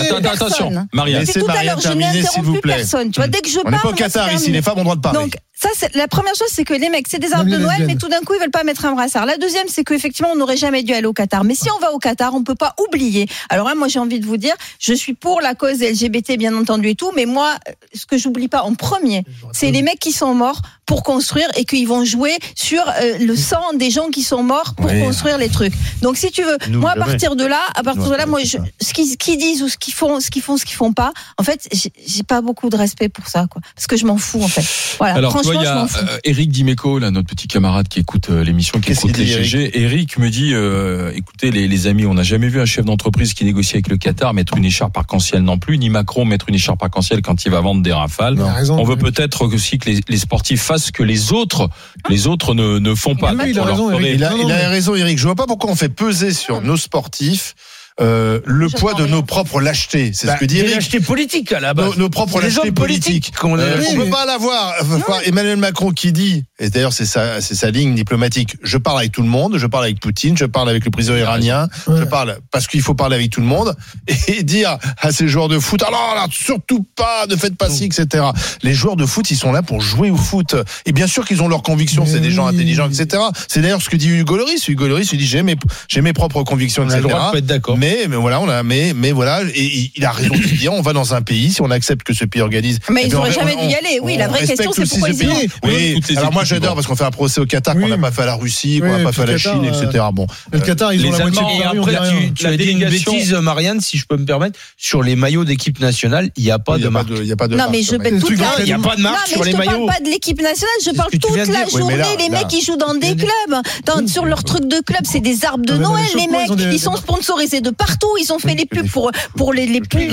Attends, 0.00 0.28
attention. 0.32 0.70
Depuis 0.92 1.12
Laissez 1.12 1.40
tout 1.40 1.44
à 1.46 1.48
Marianne 1.48 1.66
l'heure, 1.66 1.80
je 1.80 1.88
n'ai 1.90 1.98
terminer, 2.00 2.26
s'il 2.26 2.42
vous 2.42 2.60
plaît. 2.60 2.76
personne. 2.76 3.10
Tu 3.10 3.20
vois, 3.20 3.28
dès 3.28 3.40
que 3.40 3.48
je 3.48 3.58
On 3.60 3.62
parle, 3.62 3.74
n'est 3.76 3.80
pas 3.80 3.88
au 3.88 3.92
Qatar 3.92 4.32
ici, 4.32 4.50
les 4.50 4.62
femmes 4.62 4.74
ont 4.74 4.78
le 4.78 4.84
droit 4.84 4.96
de 4.96 5.00
parler. 5.00 5.18
Donc, 5.20 5.36
ça, 5.56 5.68
c'est 5.76 5.94
la 5.94 6.08
première 6.08 6.34
chose, 6.34 6.48
c'est 6.50 6.63
que 6.64 6.74
les 6.74 6.88
mecs, 6.88 7.06
c'est 7.08 7.18
des 7.18 7.32
arbres 7.32 7.50
de 7.50 7.56
Noël, 7.56 7.84
mais 7.86 7.96
tout 7.96 8.08
d'un 8.08 8.20
coup, 8.20 8.34
ils 8.34 8.40
veulent 8.40 8.50
pas 8.50 8.64
mettre 8.64 8.84
un 8.84 8.92
brassard. 8.92 9.26
La 9.26 9.36
deuxième, 9.36 9.68
c'est 9.68 9.84
qu'effectivement, 9.84 10.30
on 10.32 10.36
n'aurait 10.36 10.56
jamais 10.56 10.82
dû 10.82 10.92
aller 10.92 11.06
au 11.06 11.12
Qatar. 11.12 11.44
Mais 11.44 11.54
si 11.54 11.70
on 11.70 11.78
va 11.78 11.92
au 11.92 11.98
Qatar, 11.98 12.34
on 12.34 12.42
peut 12.42 12.54
pas 12.54 12.74
oublier. 12.86 13.26
Alors 13.48 13.68
là, 13.68 13.74
moi, 13.74 13.88
j'ai 13.88 13.98
envie 13.98 14.20
de 14.20 14.26
vous 14.26 14.36
dire, 14.36 14.54
je 14.78 14.94
suis 14.94 15.14
pour 15.14 15.40
la 15.40 15.54
cause 15.54 15.80
LGBT, 15.80 16.36
bien 16.36 16.56
entendu 16.56 16.88
et 16.88 16.94
tout, 16.94 17.12
mais 17.14 17.26
moi, 17.26 17.54
ce 17.92 18.06
que 18.06 18.18
j'oublie 18.18 18.48
pas 18.48 18.62
en 18.62 18.74
premier, 18.74 19.24
c'est 19.52 19.70
les 19.70 19.82
mecs 19.82 20.00
qui 20.00 20.12
sont 20.12 20.34
morts 20.34 20.60
pour 20.86 21.02
construire 21.02 21.48
et 21.56 21.64
qu'ils 21.64 21.86
vont 21.88 22.04
jouer 22.04 22.32
sur 22.54 22.82
euh, 23.00 23.18
le 23.18 23.36
sang 23.36 23.62
des 23.74 23.90
gens 23.90 24.08
qui 24.10 24.22
sont 24.22 24.42
morts 24.42 24.74
pour 24.76 24.90
Oui. 24.90 25.00
construire 25.02 25.38
les 25.38 25.48
trucs. 25.48 25.72
Donc, 26.02 26.16
si 26.16 26.30
tu 26.30 26.42
veux, 26.42 26.58
Nous, 26.68 26.80
moi, 26.80 26.92
à 26.92 26.96
partir 26.96 27.36
de 27.36 27.44
là, 27.44 27.60
à 27.74 27.82
partir 27.82 28.02
Nous, 28.04 28.10
de 28.10 28.14
là, 28.16 28.26
moi, 28.26 28.40
je, 28.44 28.58
ce 28.80 28.92
qu'ils 28.92 29.06
ce 29.06 29.16
qu'ils 29.16 29.38
disent 29.38 29.62
ou 29.62 29.68
ce 29.68 29.76
qu'ils 29.78 29.94
font, 29.94 30.20
ce 30.20 30.30
qu'ils 30.30 30.42
font, 30.42 30.56
ce 30.56 30.64
qu'ils 30.64 30.76
font 30.76 30.92
pas, 30.92 31.12
en 31.38 31.42
fait, 31.42 31.68
j'ai- 31.72 32.22
pas 32.24 32.40
beaucoup 32.40 32.70
de 32.70 32.76
respect 32.76 33.08
pour 33.10 33.28
ça, 33.28 33.46
quoi. 33.50 33.60
Parce 33.74 33.86
que 33.86 33.96
je 33.98 34.06
m'en 34.06 34.16
fous, 34.16 34.42
en 34.42 34.48
fait. 34.48 34.64
Voilà. 34.98 35.14
Alors, 35.16 35.32
Franchement, 35.32 35.52
vois, 35.52 35.60
il 35.62 35.64
y 35.64 35.68
a 35.68 35.82
euh, 35.84 36.18
Eric 36.24 36.50
Dimeco, 36.50 36.98
là, 36.98 37.10
notre 37.10 37.28
petit 37.28 37.48
camarade 37.48 37.86
qui 37.88 38.00
écoute 38.00 38.30
euh, 38.30 38.42
l'émission, 38.42 38.80
qui 38.80 38.92
écoute 38.92 39.16
les 39.18 39.26
GG. 39.26 39.78
Eric 39.82 40.18
me 40.18 40.30
dit, 40.30 40.50
euh, 40.54 41.12
écoutez, 41.14 41.50
les, 41.50 41.68
les 41.68 41.86
amis, 41.86 42.06
on 42.06 42.14
n'a 42.14 42.22
jamais 42.22 42.48
vu 42.48 42.60
un 42.60 42.64
chef 42.64 42.84
d'entreprise 42.86 43.34
qui 43.34 43.44
négocie 43.44 43.74
avec 43.74 43.88
le 43.88 43.96
Qatar 43.98 44.32
mettre 44.32 44.56
une 44.56 44.64
écharpe 44.64 44.96
arc-en-ciel 44.96 45.42
non 45.42 45.58
plus, 45.58 45.76
ni 45.78 45.90
Macron 45.90 46.24
mettre 46.24 46.48
une 46.48 46.54
écharpe 46.54 46.82
arc-en-ciel 46.82 47.20
quand 47.20 47.44
il 47.44 47.50
va 47.50 47.60
vendre 47.60 47.82
des 47.82 47.92
rafales. 47.92 48.40
Raison. 48.40 48.78
On 48.78 48.84
veut 48.84 48.96
peut-être 48.96 49.44
aussi 49.46 49.78
que 49.78 49.90
les, 49.90 50.00
les 50.08 50.18
sportifs 50.18 50.62
ce 50.78 50.92
que 50.92 51.02
les 51.02 51.32
autres, 51.32 51.68
les 52.08 52.26
autres 52.26 52.54
ne, 52.54 52.78
ne 52.78 52.94
font 52.94 53.14
pas. 53.16 53.32
Oui, 53.34 53.50
il 53.50 53.58
a 53.58 53.64
raison, 53.64 53.90
Eric. 53.90 54.12
Il 54.14 54.24
a, 54.24 54.30
Non, 54.30 54.36
il 54.36 54.42
non, 54.42 54.50
a 54.50 54.56
mais- 54.56 54.66
raison, 54.66 54.94
Eric. 54.94 55.18
Je 55.18 55.24
vois 55.24 55.34
pas 55.34 55.46
pourquoi 55.46 55.70
on 55.70 55.74
fait 55.76 55.88
peser 55.88 56.32
sur 56.32 56.60
nos 56.62 56.76
sportifs 56.76 57.54
euh, 58.00 58.40
le 58.44 58.68
Je 58.68 58.76
poids 58.76 58.94
de 58.94 59.06
nos 59.06 59.22
propres 59.22 59.60
lâchetés. 59.60 60.10
C'est 60.14 60.26
Bah, 60.26 60.34
ce 60.34 60.40
que 60.40 60.44
dit 60.46 60.58
Eric. 60.58 60.74
lâchetés 60.74 61.00
politiques 61.00 61.52
à 61.52 61.60
la 61.60 61.74
base. 61.74 61.90
Nos, 61.90 61.94
nos 61.96 62.10
propres 62.10 62.40
lâchetés 62.40 62.68
hommes 62.68 62.74
politiques 62.74 63.04
politiques. 63.34 63.36
qu'on 63.36 63.58
a- 63.58 63.62
Euh, 63.62 63.76
Oui, 63.78 63.86
on 63.90 63.96
mais- 63.98 64.04
peut 64.06 64.10
pas 64.10 64.26
l'avoir. 64.26 64.74
Enfin, 64.80 65.20
Emmanuel 65.24 65.56
Macron 65.58 65.92
qui 65.92 66.10
dit, 66.12 66.44
et 66.58 66.70
d'ailleurs 66.70 66.92
c'est 66.92 67.06
sa, 67.06 67.40
c'est 67.40 67.54
sa 67.54 67.70
ligne 67.70 67.94
diplomatique. 67.94 68.56
Je 68.62 68.78
parle 68.78 68.98
avec 68.98 69.12
tout 69.12 69.22
le 69.22 69.28
monde. 69.28 69.58
Je 69.58 69.66
parle 69.66 69.84
avec 69.84 70.00
Poutine. 70.00 70.36
Je 70.36 70.44
parle 70.44 70.68
avec 70.68 70.84
le 70.84 70.90
président 70.90 71.16
iranien. 71.16 71.68
Ouais. 71.86 72.00
Je 72.00 72.04
parle 72.04 72.38
parce 72.50 72.66
qu'il 72.66 72.82
faut 72.82 72.94
parler 72.94 73.14
avec 73.16 73.30
tout 73.30 73.40
le 73.40 73.46
monde 73.46 73.76
et 74.28 74.42
dire 74.42 74.76
à 75.00 75.12
ces 75.12 75.28
joueurs 75.28 75.48
de 75.48 75.58
foot, 75.60 75.82
alors 75.84 76.14
là, 76.16 76.26
surtout 76.32 76.84
pas, 76.96 77.26
ne 77.28 77.36
faites 77.36 77.56
pas 77.56 77.70
ci, 77.70 77.84
etc. 77.84 78.24
Les 78.62 78.74
joueurs 78.74 78.96
de 78.96 79.06
foot, 79.06 79.30
ils 79.30 79.36
sont 79.36 79.52
là 79.52 79.62
pour 79.62 79.80
jouer 79.80 80.10
au 80.10 80.16
foot. 80.16 80.56
Et 80.86 80.92
bien 80.92 81.06
sûr 81.06 81.24
qu'ils 81.24 81.42
ont 81.42 81.48
leurs 81.48 81.62
convictions. 81.62 82.06
C'est 82.06 82.20
des 82.20 82.30
gens 82.32 82.46
intelligents, 82.46 82.88
etc. 82.90 83.22
C'est 83.48 83.60
d'ailleurs 83.60 83.80
ce 83.82 83.88
que 83.88 83.96
dit 83.96 84.08
Hugo 84.08 84.36
Loris. 84.36 84.66
Hugo 84.68 84.88
Loris, 84.88 85.12
il 85.12 85.18
dit 85.18 85.26
j'ai 85.26 85.42
mes, 85.44 85.56
j'ai 85.88 86.00
mes 86.00 86.12
propres 86.12 86.42
convictions, 86.42 86.82
On 86.82 86.90
a 86.90 86.94
etc. 86.98 87.02
le 87.02 87.08
droit 87.08 87.26
de 87.28 87.32
pas 87.32 87.38
être 87.38 87.46
d'accord. 87.46 87.78
Mais, 87.84 88.06
mais 88.08 88.16
voilà, 88.16 88.40
on 88.40 88.48
a, 88.48 88.62
mais, 88.62 88.92
mais 88.96 89.12
voilà, 89.12 89.42
et 89.54 89.90
il- 89.94 90.04
a 90.06 90.10
raison 90.10 90.34
de 90.34 90.38
dire, 90.56 90.72
on 90.72 90.80
va 90.80 90.92
dans 90.94 91.14
un 91.14 91.20
pays, 91.20 91.52
si 91.52 91.60
on 91.60 91.70
accepte 91.70 92.02
que 92.02 92.14
ce 92.14 92.24
pays 92.24 92.40
organise. 92.40 92.78
Mais 92.90 93.02
eh 93.04 93.06
ils 93.08 93.12
n'auraient 93.12 93.28
on- 93.30 93.32
jamais 93.32 93.54
on- 93.58 93.66
dû 93.66 93.72
y 93.72 93.74
aller. 93.74 93.98
Oui, 94.02 94.16
la 94.16 94.28
vraie 94.28 94.46
question, 94.46 94.72
c'est 94.72 94.88
pourquoi 94.88 95.10
ils 95.10 95.22
y 95.22 95.26
vont. 95.26 95.34
Oui, 95.64 96.00
alors 96.16 96.32
moi 96.32 96.44
j'adore 96.44 96.70
vont. 96.70 96.74
parce 96.76 96.86
qu'on 96.86 96.96
fait 96.96 97.04
un 97.04 97.10
procès 97.10 97.40
au 97.42 97.46
Qatar 97.46 97.74
qu'on 97.74 97.88
n'a 97.88 97.98
pas 97.98 98.10
fait 98.10 98.22
à 98.22 98.26
la 98.26 98.34
Russie, 98.36 98.80
qu'on 98.80 98.86
Oui, 98.90 98.98
n'a 98.98 99.04
pas 99.04 99.12
fait 99.12 99.22
à 99.22 99.26
la 99.26 99.34
Qatar, 99.36 99.52
Chine, 99.54 99.66
euh, 99.66 99.82
etc. 99.88 100.04
Bon. 100.14 100.26
Le 100.52 100.60
Qatar, 100.60 100.92
ils 100.94 101.02
les 101.02 101.08
ont 101.08 101.12
la 101.12 101.18
moitié 101.26 101.64
après, 101.64 101.98
tu, 102.34 102.46
as 102.46 102.56
dit 102.56 102.64
une 102.70 102.88
bêtise, 102.88 103.32
Marianne, 103.34 103.80
si 103.80 103.98
je 103.98 104.06
peux 104.06 104.16
me 104.16 104.24
permettre. 104.24 104.58
Sur 104.78 105.02
les 105.02 105.16
maillots 105.16 105.44
d'équipe 105.44 105.78
nationale, 105.80 106.30
il 106.36 106.44
n'y 106.44 106.50
a 106.50 106.58
pas 106.58 106.78
de 106.78 106.88
marque. 106.88 107.08
il 107.10 107.26
y 107.26 107.32
a 107.32 107.36
pas 107.36 107.48
de 107.48 107.56
Non, 107.56 107.64
mais 107.70 107.82
je 107.82 107.94
Il 107.96 108.64
n'y 108.64 108.72
a 108.72 108.78
pas 108.78 108.96
de 108.96 109.02
marque 109.02 109.28
sur 109.28 109.44
maillots. 109.44 109.64
parle 109.64 109.86
pas 109.86 110.00
de 110.00 110.08
l'équipe 110.10 110.40
nationale, 110.40 110.74
je 110.84 110.90
parle 110.92 111.10
toute 111.10 111.32
de 111.32 111.52
la 111.52 111.66
journée. 111.68 111.96
les 112.18 112.28
mecs, 112.30 112.52
ils 112.52 112.62
jouent 112.64 112.76
dans 112.76 112.94
des 112.94 113.14
clubs. 113.16 114.06
Sur 114.06 114.24
leur 114.24 114.42
truc 114.44 114.66
de 114.68 114.80
club, 114.80 115.02
c'est 115.04 115.20
des 115.20 115.44
arbres 115.44 115.64
de 115.66 115.74
Noël, 115.74 116.04
les 116.16 116.28
mecs. 116.28 116.50
Ils 116.72 116.80
sont 116.80 116.96
sponsorisés 116.96 117.60
de 117.60 117.70
partout. 117.74 118.08
Ils 118.20 118.32
ont 118.32 118.38
fait 118.38 118.54
les 118.54 118.66
pubs 118.66 118.88
pour, 118.90 119.10
pour 119.36 119.52
les, 119.52 119.66
les, 119.66 119.80
plus, 119.80 120.08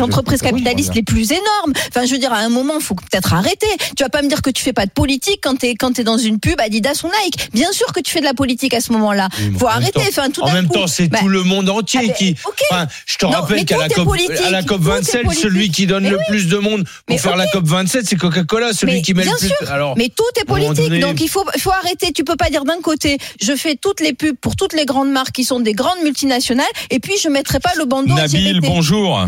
entreprises 0.00 0.42
capitalistes 0.42 0.94
les 0.94 1.02
plus 1.02 1.30
énormes. 1.32 1.72
Enfin, 1.88 2.06
je 2.06 2.12
veux 2.12 2.18
dire, 2.18 2.32
à 2.32 2.38
un 2.38 2.48
moment, 2.48 2.80
faut 2.80 2.94
peut-être 2.94 3.34
arrêter. 3.34 3.66
Tu 3.96 4.02
vas 4.02 4.08
pas 4.08 4.22
me 4.22 4.28
dire 4.28 4.42
que 4.42 4.50
tu 4.50 4.62
fais 4.62 4.72
pas 4.72 4.86
de 4.86 4.90
politique 4.90 5.40
quand 5.42 5.56
t'es, 5.56 5.74
quand 5.74 5.92
t'es 5.92 6.04
dans 6.04 6.18
une 6.18 6.38
pub 6.40 6.60
Adidas 6.60 7.02
ou 7.04 7.08
Nike. 7.08 7.50
Bien 7.52 7.72
sûr 7.72 7.86
que 7.92 8.00
tu 8.00 8.12
fais 8.12 8.20
de 8.20 8.24
la 8.24 8.34
politique 8.34 8.74
à 8.74 8.80
ce 8.80 8.92
moment-là. 8.92 9.28
Oui, 9.38 9.52
Faut 9.58 9.66
arrêter. 9.66 9.92
temps- 9.92 10.00
Enfin, 10.08 10.30
tout 10.30 10.42
En 10.42 10.52
même 10.52 10.66
coup. 10.66 10.74
temps, 10.74 10.86
c'est 10.86 11.08
Bah, 11.08 11.18
tout 11.20 11.28
le 11.28 11.42
monde 11.42 11.68
entier 11.70 12.00
ah 12.10 12.12
qui. 12.12 12.36
ok. 12.44 12.62
Enfin, 12.70 12.86
je 13.06 13.16
te 13.16 13.24
Non, 13.26 13.32
rappelle 13.32 13.64
qu'à 13.64 13.78
la 13.78 13.88
COP, 13.88 14.04
politique, 14.04 14.30
à 14.44 14.50
la 14.50 14.62
COP 14.62 14.82
tout 14.82 14.88
est 14.88 14.90
27, 14.94 15.22
politique. 15.24 15.42
celui 15.42 15.70
qui 15.70 15.86
donne 15.86 16.04
Mais 16.04 16.10
le 16.10 16.16
oui. 16.18 16.24
plus 16.28 16.48
de 16.48 16.56
monde 16.58 16.84
pour 16.84 16.92
Mais 17.08 17.18
faire 17.18 17.36
la. 17.36 17.46
COP 17.46 17.64
27, 17.66 18.06
c'est 18.06 18.16
Coca-Cola, 18.16 18.72
celui 18.72 18.94
Mais 18.94 19.02
qui 19.02 19.14
met 19.14 19.22
bien 19.22 19.32
le 19.32 19.38
plus. 19.38 19.48
sûr. 19.48 19.70
Alors, 19.70 19.94
Mais 19.96 20.08
tout 20.08 20.24
est 20.40 20.44
politique, 20.44 20.88
donné- 20.88 21.00
donc 21.00 21.20
il 21.20 21.28
faut, 21.28 21.44
il 21.54 21.60
faut 21.60 21.70
arrêter. 21.70 22.12
Tu 22.12 22.24
peux 22.24 22.36
pas 22.36 22.50
dire 22.50 22.64
d'un 22.64 22.80
côté, 22.82 23.18
je 23.40 23.54
fais 23.56 23.76
toutes 23.76 24.00
les 24.00 24.12
pubs 24.12 24.36
pour 24.36 24.56
toutes 24.56 24.72
les 24.74 24.84
grandes 24.86 25.10
marques 25.10 25.32
qui 25.32 25.44
sont 25.44 25.60
des 25.60 25.72
grandes 25.74 26.00
multinationales, 26.02 26.66
et 26.92 27.00
puis 27.00 27.14
je 27.22 27.28
mettrai 27.28 27.58
pas 27.58 27.72
le 27.78 27.86
bandeau 27.86 28.14
Nabil, 28.14 28.60
bonjour. 28.60 29.26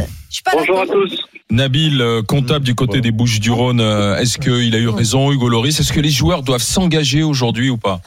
Bonjour 0.52 0.80
à 0.80 0.86
tous. 0.86 1.18
Nabil, 1.50 2.00
euh, 2.00 2.22
comptable 2.22 2.64
du 2.64 2.74
côté 2.74 3.00
des 3.00 3.10
Bouches-du-Rhône, 3.10 3.80
euh, 3.80 4.18
est-ce 4.18 4.38
qu'il 4.38 4.74
a 4.74 4.78
eu 4.78 4.88
raison, 4.88 5.32
Hugo 5.32 5.48
Loris? 5.48 5.80
Est-ce 5.80 5.92
que 5.92 6.00
les 6.00 6.10
joueurs 6.10 6.42
doivent 6.42 6.62
s'engager 6.62 7.22
aujourd'hui 7.22 7.70
ou 7.70 7.78
pas? 7.78 8.00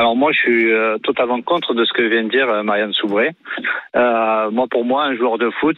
Alors 0.00 0.16
moi, 0.16 0.32
je 0.32 0.38
suis 0.38 0.72
euh, 0.72 0.96
totalement 1.04 1.42
contre 1.42 1.74
de 1.74 1.84
ce 1.84 1.92
que 1.92 2.00
vient 2.00 2.24
de 2.24 2.30
dire 2.30 2.48
euh, 2.48 2.62
Marianne 2.62 2.94
Soubré. 2.94 3.32
Euh, 3.96 4.50
moi, 4.50 4.66
pour 4.70 4.82
moi, 4.86 5.04
un 5.04 5.14
joueur 5.14 5.36
de 5.36 5.50
foot, 5.60 5.76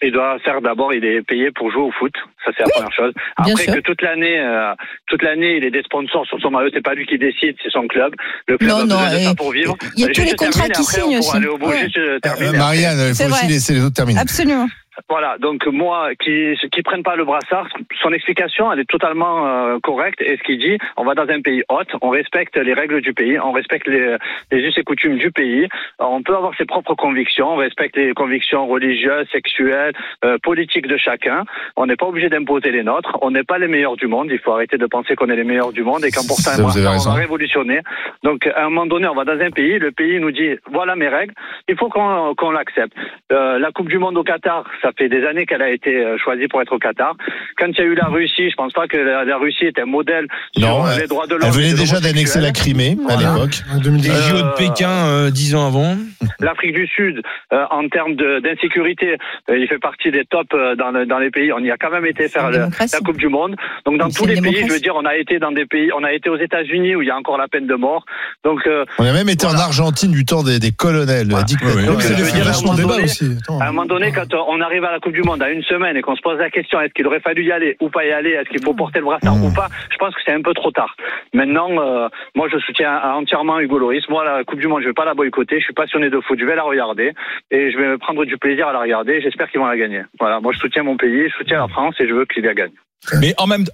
il 0.00 0.12
doit 0.12 0.38
faire 0.44 0.60
d'abord, 0.60 0.94
il 0.94 1.04
est 1.04 1.22
payé 1.22 1.50
pour 1.50 1.72
jouer 1.72 1.82
au 1.82 1.90
foot. 1.90 2.12
Ça, 2.44 2.52
c'est 2.56 2.62
la 2.62 2.68
première 2.70 2.92
chose. 2.92 3.12
Après 3.36 3.66
que 3.66 3.80
toute 3.80 4.00
l'année, 4.00 4.38
euh, 4.38 4.72
toute 5.08 5.24
l'année, 5.24 5.56
il 5.56 5.64
ait 5.64 5.72
des 5.72 5.82
sponsors 5.82 6.24
sur 6.26 6.38
son 6.40 6.50
maillot. 6.52 6.70
C'est 6.72 6.84
pas 6.84 6.94
lui 6.94 7.04
qui 7.04 7.18
décide, 7.18 7.56
c'est 7.60 7.70
son 7.72 7.88
club. 7.88 8.14
Le 8.46 8.58
club 8.58 8.70
Non, 8.70 8.76
a 8.76 8.84
non, 8.84 8.94
besoin 8.94 9.10
de 9.18 9.18
ça 9.24 9.34
pour 9.34 9.50
vivre. 9.50 9.76
il 9.96 10.02
y 10.02 10.04
a 10.04 10.06
Euh, 10.06 10.12
tous 10.14 10.20
les 10.20 10.26
juste 10.28 10.38
contrats 10.38 10.68
qui 10.68 10.80
après, 10.80 10.80
on 10.80 10.84
signent 10.84 11.18
pourra 11.18 11.18
aussi. 11.18 11.36
aller 11.36 11.46
au 11.48 11.58
bout. 11.58 11.66
Ouais. 11.68 11.80
Juste 11.80 11.98
euh. 11.98 12.52
Marianne, 12.56 12.98
il 13.08 13.14
faut 13.16 13.24
aussi 13.32 13.46
laisser 13.48 13.74
les 13.74 13.84
autres 13.84 13.96
terminer. 13.96 14.20
Absolument. 14.20 14.68
Voilà, 15.08 15.38
donc 15.38 15.66
moi, 15.66 16.10
qui 16.18 16.54
qui 16.72 16.82
prennent 16.82 17.02
pas 17.02 17.16
le 17.16 17.24
brassard, 17.24 17.68
son 18.02 18.12
explication, 18.12 18.72
elle 18.72 18.80
est 18.80 18.88
totalement 18.88 19.46
euh, 19.46 19.78
correcte. 19.82 20.20
Et 20.20 20.36
ce 20.36 20.42
qu'il 20.42 20.58
dit, 20.58 20.78
on 20.96 21.04
va 21.04 21.14
dans 21.14 21.28
un 21.28 21.40
pays 21.40 21.62
hôte, 21.68 21.88
on 22.02 22.10
respecte 22.10 22.56
les 22.56 22.74
règles 22.74 23.00
du 23.00 23.14
pays, 23.14 23.38
on 23.38 23.52
respecte 23.52 23.86
les, 23.86 24.16
les 24.50 24.58
us 24.58 24.76
et 24.76 24.82
coutumes 24.82 25.18
du 25.18 25.30
pays. 25.30 25.68
On 25.98 26.22
peut 26.22 26.34
avoir 26.34 26.54
ses 26.56 26.64
propres 26.64 26.94
convictions, 26.94 27.52
on 27.52 27.56
respecte 27.56 27.96
les 27.96 28.12
convictions 28.12 28.66
religieuses, 28.66 29.28
sexuelles, 29.30 29.94
euh, 30.24 30.36
politiques 30.42 30.86
de 30.86 30.96
chacun. 30.96 31.44
On 31.76 31.86
n'est 31.86 31.96
pas 31.96 32.06
obligé 32.06 32.28
d'imposer 32.28 32.70
les 32.70 32.82
nôtres. 32.82 33.18
On 33.22 33.30
n'est 33.30 33.44
pas 33.44 33.58
les 33.58 33.68
meilleurs 33.68 33.96
du 33.96 34.06
monde. 34.06 34.28
Il 34.30 34.38
faut 34.38 34.52
arrêter 34.52 34.78
de 34.78 34.86
penser 34.86 35.14
qu'on 35.16 35.28
est 35.28 35.36
les 35.36 35.44
meilleurs 35.44 35.72
du 35.72 35.82
monde 35.82 36.04
et 36.04 36.10
qu'en 36.10 36.26
portant 36.26 36.50
un 36.50 36.62
brassard, 36.62 37.06
on 37.06 37.10
va 37.10 37.20
révolutionner. 37.20 37.80
Donc, 38.22 38.46
à 38.46 38.64
un 38.64 38.70
moment 38.70 38.86
donné, 38.86 39.06
on 39.08 39.14
va 39.14 39.24
dans 39.24 39.40
un 39.40 39.50
pays, 39.50 39.78
le 39.78 39.92
pays 39.92 40.18
nous 40.20 40.30
dit, 40.30 40.56
voilà 40.70 40.96
mes 40.96 41.08
règles, 41.08 41.34
il 41.68 41.76
faut 41.76 41.88
qu'on 41.88 42.50
l'accepte. 42.50 42.94
Euh, 43.32 43.58
la 43.58 43.70
Coupe 43.70 43.88
du 43.88 43.98
Monde 43.98 44.16
au 44.16 44.24
Qatar, 44.24 44.64
ça 44.82 44.87
ça 44.88 44.92
fait 44.96 45.08
des 45.08 45.24
années 45.26 45.44
qu'elle 45.46 45.62
a 45.62 45.70
été 45.70 45.94
euh, 45.96 46.16
choisie 46.18 46.48
pour 46.48 46.62
être 46.62 46.72
au 46.72 46.78
Qatar. 46.78 47.14
Quand 47.58 47.66
il 47.68 47.78
y 47.78 47.80
a 47.82 47.84
eu 47.84 47.94
la 47.94 48.06
Russie, 48.06 48.50
je 48.50 48.56
pense 48.56 48.72
pas 48.72 48.86
que 48.86 48.96
la, 48.96 49.24
la 49.24 49.36
Russie 49.36 49.66
était 49.66 49.82
un 49.82 49.86
modèle 49.86 50.26
Non, 50.56 50.84
sur 50.84 50.92
elle- 50.92 51.00
les 51.02 51.06
droits 51.06 51.26
de 51.26 51.34
l'homme. 51.34 51.42
Elle 51.44 51.60
venait 51.62 51.74
déjà 51.74 52.00
d'annexer 52.00 52.40
la. 52.40 52.48
Crimée 52.52 52.96
à 53.08 53.16
l'époque. 53.16 53.56
En 53.72 53.78
2010. 53.78 54.08
Les 54.08 54.14
Euh, 54.14 54.20
JO 54.30 54.36
de 54.42 54.54
Pékin 54.56 54.90
euh, 54.90 55.30
dix 55.30 55.54
ans 55.54 55.66
avant. 55.66 55.96
L'Afrique 56.40 56.74
du 56.74 56.86
Sud, 56.86 57.20
euh, 57.52 57.64
en 57.70 57.86
termes 57.88 58.14
d'insécurité, 58.16 59.16
euh, 59.50 59.58
il 59.58 59.68
fait 59.68 59.78
partie 59.78 60.10
des 60.10 60.24
tops 60.24 60.46
euh, 60.54 60.74
dans, 60.76 60.90
le- 60.90 61.06
dans 61.06 61.18
les 61.18 61.30
pays. 61.30 61.52
On 61.52 61.58
y 61.58 61.70
a 61.70 61.76
quand 61.76 61.90
même 61.90 62.06
été 62.06 62.28
faire 62.28 62.50
la 62.50 62.68
Coupe 63.04 63.18
du 63.18 63.28
Monde. 63.28 63.54
Donc 63.84 63.98
dans 63.98 64.08
tous 64.08 64.26
les 64.26 64.40
pays, 64.40 64.64
je 64.66 64.72
veux 64.72 64.80
dire, 64.80 64.94
on 64.96 65.04
a 65.04 65.14
été 65.16 65.38
dans 65.38 65.52
des 65.52 65.66
pays, 65.66 65.90
on 65.96 66.02
a 66.04 66.12
été 66.12 66.30
aux 66.30 66.38
États-Unis 66.38 66.96
où 66.96 67.02
il 67.02 67.08
y 67.08 67.10
a 67.10 67.16
encore 67.16 67.36
la 67.38 67.48
peine 67.48 67.66
de 67.66 67.74
mort. 67.74 68.04
Donc 68.44 68.60
euh, 68.66 68.84
On 68.98 69.04
a 69.04 69.12
même 69.12 69.28
été 69.28 69.46
en. 69.46 69.54
Argentine 69.58 70.12
du 70.12 70.24
temps 70.24 70.42
des, 70.44 70.58
des 70.60 70.70
colonels, 70.70 71.28
la 71.28 71.42
dictature. 71.42 71.84
Donc, 71.84 71.98
euh, 71.98 72.08
je 72.08 72.14
des 72.14 72.22
veux 72.22 72.30
dire, 72.30 72.46
à 72.48 72.56
un 72.56 72.60
moment 72.62 72.74
débat 72.74 72.88
donné, 72.94 73.04
aussi. 73.04 73.36
Attends. 73.42 73.60
à 73.60 73.64
un 73.64 73.72
moment 73.72 73.86
donné, 73.86 74.12
quand 74.12 74.32
euh, 74.32 74.38
on 74.48 74.60
arrive 74.60 74.77
à 74.84 74.92
la 74.92 75.00
Coupe 75.00 75.12
du 75.12 75.22
Monde 75.22 75.42
à 75.42 75.50
une 75.50 75.62
semaine 75.62 75.96
et 75.96 76.02
qu'on 76.02 76.16
se 76.16 76.22
pose 76.22 76.38
la 76.38 76.50
question 76.50 76.80
est-ce 76.80 76.92
qu'il 76.92 77.06
aurait 77.06 77.20
fallu 77.20 77.44
y 77.44 77.52
aller 77.52 77.76
ou 77.80 77.88
pas 77.88 78.04
y 78.04 78.10
aller, 78.10 78.30
est-ce 78.30 78.48
qu'il 78.48 78.62
faut 78.62 78.74
porter 78.74 78.98
le 78.98 79.04
brassard 79.06 79.28
Mmh. 79.38 79.44
ou 79.44 79.52
pas, 79.52 79.68
je 79.90 79.96
pense 79.96 80.14
que 80.14 80.20
c'est 80.24 80.32
un 80.32 80.42
peu 80.42 80.54
trop 80.54 80.70
tard. 80.70 80.96
Maintenant, 81.32 81.70
euh, 81.70 82.08
moi 82.34 82.48
je 82.52 82.58
soutiens 82.58 83.00
entièrement 83.14 83.60
Hugo 83.60 83.78
Loris. 83.78 84.08
Moi 84.08 84.24
la 84.24 84.44
Coupe 84.44 84.60
du 84.60 84.66
Monde, 84.66 84.82
je 84.82 84.88
vais 84.88 84.94
pas 84.94 85.04
la 85.04 85.14
boycotter. 85.14 85.58
Je 85.58 85.64
suis 85.64 85.74
passionné 85.74 86.10
de 86.10 86.20
foot, 86.20 86.38
je 86.38 86.44
vais 86.44 86.56
la 86.56 86.62
regarder 86.62 87.12
et 87.50 87.70
je 87.70 87.78
vais 87.78 87.88
me 87.88 87.98
prendre 87.98 88.24
du 88.24 88.36
plaisir 88.38 88.68
à 88.68 88.72
la 88.72 88.80
regarder. 88.80 89.20
J'espère 89.20 89.50
qu'ils 89.50 89.60
vont 89.60 89.66
la 89.66 89.76
gagner. 89.76 90.02
Voilà, 90.18 90.40
moi 90.40 90.52
je 90.52 90.58
soutiens 90.58 90.82
mon 90.82 90.96
pays, 90.96 91.28
je 91.28 91.34
soutiens 91.36 91.58
la 91.58 91.68
France 91.68 91.94
et 92.00 92.08
je 92.08 92.14
veux 92.14 92.24
qu'il 92.26 92.44
la 92.44 92.54
gagne. 92.54 92.72
Mais 93.20 93.34
en 93.38 93.46
même 93.46 93.64
temps, 93.64 93.72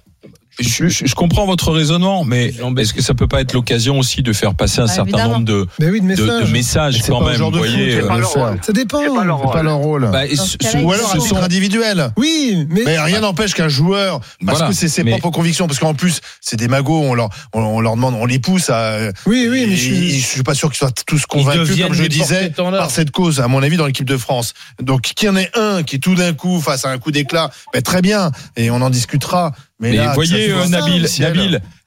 je, 0.59 0.87
je- 0.87 1.05
je 1.05 1.15
comprends 1.15 1.45
votre 1.45 1.71
raisonnement, 1.71 2.23
mais 2.23 2.53
est-ce 2.77 2.93
que 2.93 3.01
ça 3.01 3.13
peut 3.13 3.27
pas 3.27 3.41
être 3.41 3.53
l'occasion 3.53 3.99
aussi 3.99 4.23
de 4.23 4.31
faire 4.33 4.55
passer 4.55 4.79
un 4.79 4.85
Ah, 4.85 4.87
certain 4.87 5.03
évidemment. 5.09 5.33
nombre 5.35 5.45
de, 5.45 5.67
Mais 5.79 5.89
oui, 5.89 5.99
de 6.01 6.05
de, 6.15 6.23
messages. 6.23 6.47
de 6.47 6.51
messages 6.53 7.01
C'est 7.01 7.11
quand 7.11 7.21
même 7.25 7.37
vous 7.41 7.51
voyez, 7.51 7.95
euh, 7.95 8.07
rôle. 8.07 8.59
Ça 8.61 8.71
dépend. 8.73 8.99
C'est 9.01 9.13
pas 9.15 9.23
leur 9.23 9.41
C'est 9.45 9.51
pas 9.51 9.63
leur 9.63 9.77
rôle. 9.77 10.09
bah, 10.11 10.23
ce- 10.29 10.35
ce 10.61 10.77
Ou 10.77 10.91
alors 10.91 11.09
à 11.09 11.13
ce 11.13 11.17
titre 11.19 11.35
sont- 11.35 11.43
individuel. 11.43 12.11
Oui, 12.17 12.65
mais, 12.69 12.83
Mais 12.85 12.99
rien 12.99 13.19
n'empêche 13.21 13.53
qu'un 13.53 13.67
joueur, 13.67 14.19
parce 14.45 14.59
Voilà. 14.59 14.67
que 14.67 14.73
c'est 14.73 14.87
ses 14.87 15.03
Mais- 15.03 15.11
propres 15.11 15.31
convictions, 15.35 15.67
parce 15.67 15.79
qu'en 15.79 15.93
plus 15.93 16.19
c'est 16.41 16.55
des 16.57 16.67
magots, 16.67 17.01
on 17.01 17.13
leur, 17.13 17.29
on, 17.53 17.61
on 17.61 17.79
leur 17.81 17.95
demande, 17.95 18.15
on 18.15 18.25
les 18.25 18.39
pousse 18.39 18.69
à. 18.69 18.97
oui, 19.25 19.47
oui, 19.49 19.65
mais 19.67 19.75
je 19.75 19.81
suis. 19.81 20.19
je 20.19 20.25
suis 20.25 20.43
pas 20.43 20.53
sûr 20.53 20.69
qu'ils 20.69 20.77
soient 20.77 20.91
tous 21.05 21.25
convaincus, 21.25 21.81
comme 21.81 21.93
je 21.93 22.03
disais, 22.05 22.49
par 22.51 22.89
cette 22.91 23.11
cause, 23.11 23.39
à 23.41 23.47
mon 23.47 23.61
avis, 23.63 23.77
dans 23.77 23.85
l'équipe 23.87 24.07
de 24.07 24.17
France. 24.17 24.53
Donc 24.81 25.01
qu'il 25.01 25.27
y 25.27 25.31
en 25.31 25.35
ait 25.35 25.51
un 25.55 25.83
qui 25.83 25.99
tout 25.99 26.15
d'un 26.15 26.33
coup 26.33 26.61
face 26.61 26.85
à 26.85 26.89
un 26.89 26.97
coup 26.97 27.11
d'éclat, 27.11 27.51
ben, 27.73 27.81
très 27.81 28.01
bien, 28.01 28.31
et 28.55 28.69
on 28.71 28.81
en 28.81 28.89
discutera. 28.89 29.51
Mais, 29.79 29.91
Mais 29.91 29.97
là, 29.97 30.13
voyez, 30.13 30.51
euh, 30.51 30.67
Nabil, 30.67 31.05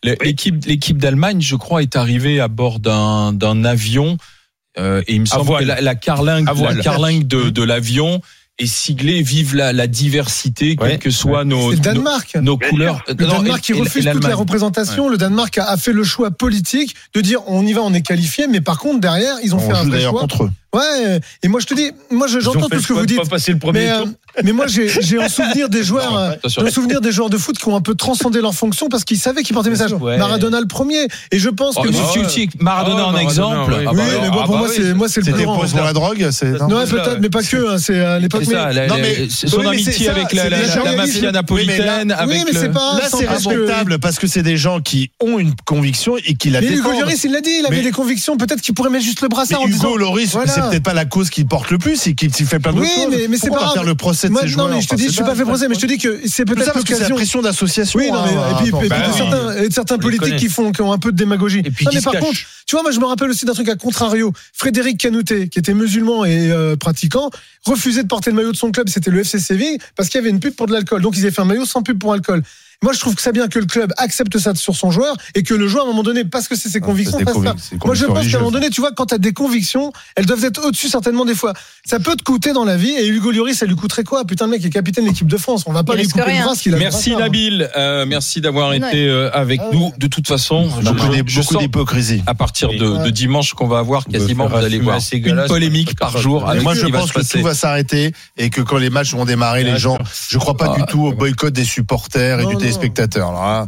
l'équipe, 0.03 0.65
l'équipe 0.67 0.99
d'Allemagne, 0.99 1.41
je 1.41 1.57
crois, 1.57 1.83
est 1.83 1.97
arrivée 1.97 2.41
à 2.41 2.49
bord 2.49 2.81
d'un, 2.81 3.33
d'un 3.33 3.65
avion. 3.65 4.17
euh, 4.79 5.03
et 5.07 5.15
il 5.15 5.21
me 5.23 5.27
semble 5.27 5.59
que 5.59 5.65
la, 5.65 5.81
la 5.81 5.95
carlingue, 5.95 6.47
la 6.47 6.75
carlingue 6.77 7.27
de, 7.27 7.49
de 7.51 7.63
l'avion 7.63 8.21
est 8.61 8.67
siglée 8.67 9.23
Vive 9.23 9.55
la, 9.55 9.73
la 9.73 9.87
diversité, 9.87 10.77
Ouais. 10.81 10.91
quelles 10.91 10.99
que 10.99 11.11
soient 11.11 11.45
nos, 11.45 11.73
nos, 12.43 12.59
couleurs. 12.59 13.05
Le 13.07 13.15
Non, 13.15 13.35
Danemark 13.39 13.61
qui 13.63 13.73
refuse 13.73 14.05
toute 14.05 14.25
la 14.27 14.35
représentation. 14.35 15.09
Le 15.09 15.17
Danemark 15.17 15.57
a, 15.59 15.65
a 15.71 15.77
fait 15.77 15.93
le 15.93 16.03
choix 16.05 16.31
politique 16.33 16.95
de 17.15 17.21
dire 17.21 17.41
on 17.47 17.65
y 17.67 17.73
va, 17.73 17.83
on 17.83 17.95
est 17.95 18.03
qualifié, 18.03 18.49
mais 18.49 18.61
par 18.61 18.79
contre 18.79 19.01
derrière 19.01 19.37
ils 19.45 19.55
ont 19.55 19.59
On 19.59 19.71
fait 19.71 19.77
un 19.77 19.85
vrai 19.85 20.01
choix. 20.03 20.21
contre 20.21 20.45
eux. 20.45 20.51
Ouais. 20.75 21.21
Et 21.43 21.49
moi 21.49 21.61
je 21.61 21.67
te 21.67 21.75
dis, 21.75 21.91
moi 22.11 22.27
j'entends 22.27 22.69
tout 22.69 22.81
ce 22.81 22.87
que 22.89 22.93
vous 22.93 23.07
dites. 23.07 23.17
pas 23.23 23.25
passer 23.25 23.53
le 23.53 23.59
premier 23.59 23.81
Mais, 23.81 23.91
euh, 23.91 23.99
tour. 24.03 24.09
mais 24.45 24.53
moi 24.53 24.67
j'ai 24.67 24.89
j'ai 25.01 25.19
en 25.19 25.29
souvenir 25.29 25.69
des 25.71 25.83
joueurs, 25.89 26.17
euh, 26.19 26.33
en 26.45 26.71
souvenir 26.71 27.01
des 27.01 27.11
joueurs 27.11 27.31
de 27.31 27.39
foot 27.39 27.57
qui 27.57 27.67
ont 27.69 27.77
un 27.77 27.81
peu 27.81 27.95
transcendé 27.95 28.41
leur 28.43 28.53
fonction 28.55 28.89
parce 28.91 29.05
qu'ils 29.05 29.19
savaient 29.19 29.43
qu'ils 29.43 29.55
portaient 29.55 29.71
message. 29.71 29.95
Ouais. 29.95 30.19
Maradona 30.19 30.61
le 30.61 30.67
premier. 30.67 31.07
Et 31.33 31.39
je 31.39 31.49
pense 31.49 31.77
Oh, 31.79 31.83
que 31.83 31.89
si, 32.29 32.49
Maradona 32.61 33.07
en 33.07 33.13
Maradona, 33.13 33.23
exemple. 33.23 33.73
oui. 33.79 33.85
Ah 33.87 33.91
oui, 33.95 34.01
mais 34.23 34.29
bon 34.31 34.39
ah 34.41 34.45
pour 34.45 34.53
bah 34.55 34.59
moi 34.59 34.69
oui, 34.69 34.75
c'est 34.77 34.95
moi 34.95 35.09
c'est 35.09 35.21
le 35.21 35.25
C'était 35.27 35.37
plus 35.39 35.47
grand. 35.47 35.59
pour 35.59 35.81
la 35.85 35.93
drogue, 35.95 36.29
c'est. 36.33 36.51
non 36.61 36.69
Non, 36.69 36.77
Ouais, 36.79 36.87
peut-être, 36.87 37.19
mais 37.21 37.31
pas 37.31 37.43
que. 37.43 37.71
hein, 37.75 37.79
C'est 37.79 38.01
à 38.01 38.19
l'époque. 38.19 38.43
Non, 38.47 38.97
son 39.31 39.61
amitié 39.67 40.09
avec 40.11 40.33
la, 40.35 40.51
mafia 40.97 41.33
napolitaine. 41.33 42.15
oui, 42.29 42.43
mais 42.47 42.53
c'est 42.53 42.69
pas- 42.73 42.99
Là, 42.99 43.09
c'est 43.11 43.25
parce 43.27 43.45
que- 43.45 43.49
respectable 43.49 43.99
parce 44.01 44.19
que 44.19 44.27
c'est 44.27 44.43
des 44.43 44.57
gens 44.59 44.81
qui 44.81 45.11
ont 45.21 45.39
une 45.39 45.55
conviction 45.65 46.17
et 46.19 46.35
qui 46.35 46.51
la 46.51 46.61
Mais 46.61 46.67
Hugo 46.69 46.77
défendent. 46.91 47.01
Lloris, 47.01 47.25
il 47.25 47.33
l'a 47.33 47.41
dit, 47.41 47.51
il 47.61 47.67
avait 47.67 47.83
des 47.83 47.91
convictions. 47.91 48.37
Peut-être 48.37 48.61
qu'il 48.61 48.75
pourrait 48.75 48.91
mettre 48.91 49.05
juste 49.05 49.23
le 49.23 49.29
brassard 49.29 49.63
en 49.63 49.67
Hugo 49.67 49.73
disant. 49.75 49.97
C'est 50.63 50.71
peut-être 50.71 50.83
pas 50.83 50.95
la 50.95 51.05
cause 51.05 51.31
qu'il 51.31 51.47
porte 51.47 51.71
le 51.71 51.79
plus, 51.79 52.07
et 52.07 52.15
qu'il 52.15 52.31
fait 52.33 52.59
plein 52.59 52.73
d'autres 52.73 52.83
Oui, 52.87 53.03
choses. 53.05 53.15
mais, 53.17 53.29
mais 53.29 53.37
c'est 53.37 53.51
pas 53.51 53.57
grave. 53.57 53.73
faire 53.75 53.85
le 53.85 53.95
procès 53.95 54.29
de 54.29 54.33
Moi, 54.33 54.43
ces 54.43 54.47
non, 54.49 54.53
joueurs 54.53 54.69
mais 54.71 54.81
je 54.81 54.89
te 54.89 54.95
dis, 54.95 55.05
je 55.05 55.09
c'est 55.09 55.15
suis 55.17 55.25
pas 55.25 55.35
fait 55.35 55.45
procès, 55.45 55.69
mais 55.69 55.75
je 55.75 55.81
te 55.81 55.87
dis 55.87 55.99
que 55.99 56.21
c'est 56.27 56.45
peut-être 56.45 56.73
parce 56.73 56.85
que 56.85 56.95
c'est 56.95 57.01
la 57.03 57.09
l'occasion. 57.09 57.17
pression 57.17 57.43
d'association. 57.43 57.99
Oui, 57.99 58.11
non, 58.11 58.23
mais, 58.25 58.33
hein, 58.33 58.51
et 58.51 58.55
puis, 58.63 58.69
et 58.69 58.73
puis 58.79 58.89
Bah 58.89 58.99
de 59.01 59.11
oui. 59.13 59.17
certains, 59.17 59.57
et 59.63 59.69
de 59.69 59.73
certains 59.73 59.99
politiques 59.99 60.37
qui 60.37 60.49
font, 60.49 60.73
qui 60.73 60.83
ont 60.83 60.93
un 60.93 60.99
peu 60.99 61.13
de 61.13 61.17
démagogie. 61.17 61.61
Et 61.65 61.71
puis 61.71 61.85
non, 61.85 61.91
qui 61.91 61.97
mais 61.99 62.03
par 62.03 62.15
contre, 62.19 62.39
tu 62.67 62.75
vois, 62.77 62.83
moi, 62.83 62.93
je 62.93 63.01
me 63.01 63.05
rappelle 63.07 63.31
aussi 63.31 63.45
d'un 63.45 63.55
truc 63.55 63.69
à 63.69 63.77
contrario. 63.77 64.33
Frédéric 64.53 64.99
Canouté, 64.99 65.49
qui 65.49 65.59
était 65.59 65.75
musulman 65.75 66.25
et 66.25 66.51
euh, 66.51 66.77
pratiquant, 66.77 67.31
refusait 67.65 68.03
de 68.03 68.09
porter 68.09 68.31
le 68.31 68.37
maillot 68.37 68.53
de 68.53 68.57
son 68.57 68.71
club, 68.73 68.89
c'était 68.89 69.11
le 69.11 69.21
FC 69.21 69.39
Séville, 69.39 69.79
parce 69.97 70.09
qu'il 70.09 70.19
y 70.19 70.23
avait 70.23 70.31
une 70.31 70.41
pub 70.41 70.55
pour 70.55 70.67
de 70.67 70.73
l'alcool. 70.73 71.03
Donc, 71.03 71.17
ils 71.17 71.21
avaient 71.23 71.31
fait 71.31 71.43
un 71.43 71.47
maillot 71.47 71.65
sans 71.67 71.83
pub 71.83 71.99
pour 71.99 72.13
alcool. 72.13 72.43
Moi, 72.85 72.93
je 72.93 73.01
trouve 73.01 73.17
que 73.17 73.23
c'est 73.23 73.33
bien 73.33 73.49
que 73.49 73.59
le 73.59 73.67
club 73.67 73.93
accepte 73.97 74.39
ça 74.39 74.55
sur 74.55 74.77
son 74.77 74.93
joueur 74.93 75.17
et 75.35 75.43
que 75.43 75.53
le 75.53 75.67
joueur, 75.67 75.83
à 75.83 75.87
un 75.87 75.91
moment 75.91 76.05
donné, 76.05 76.25
parce 76.25 76.47
que 76.47 76.55
c'est 76.55 76.69
ses 76.69 76.79
convictions, 76.81 77.19
c'est 77.19 77.25
des 77.25 77.33
fasse 77.33 77.43
ça. 77.43 77.77
Moi, 77.85 77.95
je 77.97 78.05
convictions 78.07 78.15
pense 78.15 78.27
qu'à 78.31 78.37
un 78.37 78.41
moment 78.41 78.53
donné, 78.53 78.71
tu 78.71 78.81
vois, 78.81 78.93
quand 78.93 79.07
tu 79.07 79.15
as 79.15 79.19
des 79.19 79.33
convictions, 79.33 79.93
elles 80.15 80.27
doivent 80.27 80.45
être 80.45 80.65
au-dessus 80.65 80.89
certainement 80.89 81.25
des 81.25 81.35
fois. 81.35 81.55
Ça 81.85 81.99
peut 81.99 82.15
te 82.15 82.23
coûter 82.23 82.53
dans 82.53 82.65
la 82.65 82.77
vie. 82.77 82.93
Et 82.93 83.09
Hugo 83.09 83.33
Lloris, 83.33 83.59
ça 83.59 83.67
lui 83.67 83.75
coûterait 83.75 84.05
quoi? 84.05 84.25
Putain, 84.25 84.45
le 84.45 84.53
mec 84.53 84.65
est 84.65 84.71
capitaine 84.71 85.05
de 85.07 85.09
l'équipe 85.11 85.27
de 85.27 85.37
France. 85.37 85.65
On 85.67 85.73
va 85.73 85.83
pas 85.83 85.95
Il 85.97 86.03
lui 86.03 86.09
couper 86.09 86.21
le 86.21 86.31
rien. 86.31 86.45
bras. 86.45 86.55
qu'il 86.55 86.73
a 86.73 86.79
Merci 86.79 87.11
brassard. 87.11 87.27
Nabil, 87.27 87.69
Euh, 87.77 88.07
merci 88.07 88.41
d'avoir 88.41 88.71
Ouais. 88.71 88.77
été 88.79 89.09
euh, 89.09 89.29
avec 89.33 89.61
Ah 89.61 89.69
ouais. 89.71 89.77
nous. 89.77 89.93
De 89.99 90.07
toute 90.07 90.29
façon, 90.29 90.69
je, 90.81 90.85
je- 90.87 90.91
je 91.27 91.41
beaucoup 91.41 91.55
sens 91.55 91.59
d'hypocrisie. 91.63 92.23
à 92.27 92.35
partir 92.35 92.69
de, 92.69 92.87
Ouais. 92.89 93.05
de 93.05 93.11
dimanche 93.11 93.55
qu'on 93.55 93.67
va 93.67 93.79
avoir 93.81 94.05
quasiment, 94.07 94.47
vous 94.47 94.55
allez 94.55 94.79
voir 94.79 95.01
une 95.13 95.45
polémique 95.49 95.99
par 95.99 96.17
jour. 96.17 96.43
Moi, 96.63 96.75
je 96.75 96.87
pense 96.87 97.09
se 97.09 97.13
que 97.13 97.39
tout 97.39 97.43
va 97.43 97.55
s'arrêter 97.55 98.13
et 98.37 98.51
que 98.51 98.61
quand 98.61 98.79
les 98.79 98.91
matchs 98.91 99.15
vont 99.15 99.25
démarrer, 99.25 99.65
les 99.65 99.79
gens, 99.79 99.99
je 100.29 100.39
crois 100.39 100.57
pas 100.57 100.75
Ah, 100.77 100.79
du 100.79 100.87
tout 100.87 101.07
au 101.07 101.13
boycott 101.13 101.53
des 101.53 101.65
supporters 101.65 102.39
et 102.39 102.47
du 102.47 102.68
non. 102.69 102.75
téléspectateur. 102.75 103.29
Alors, 103.29 103.45
hein. 103.45 103.67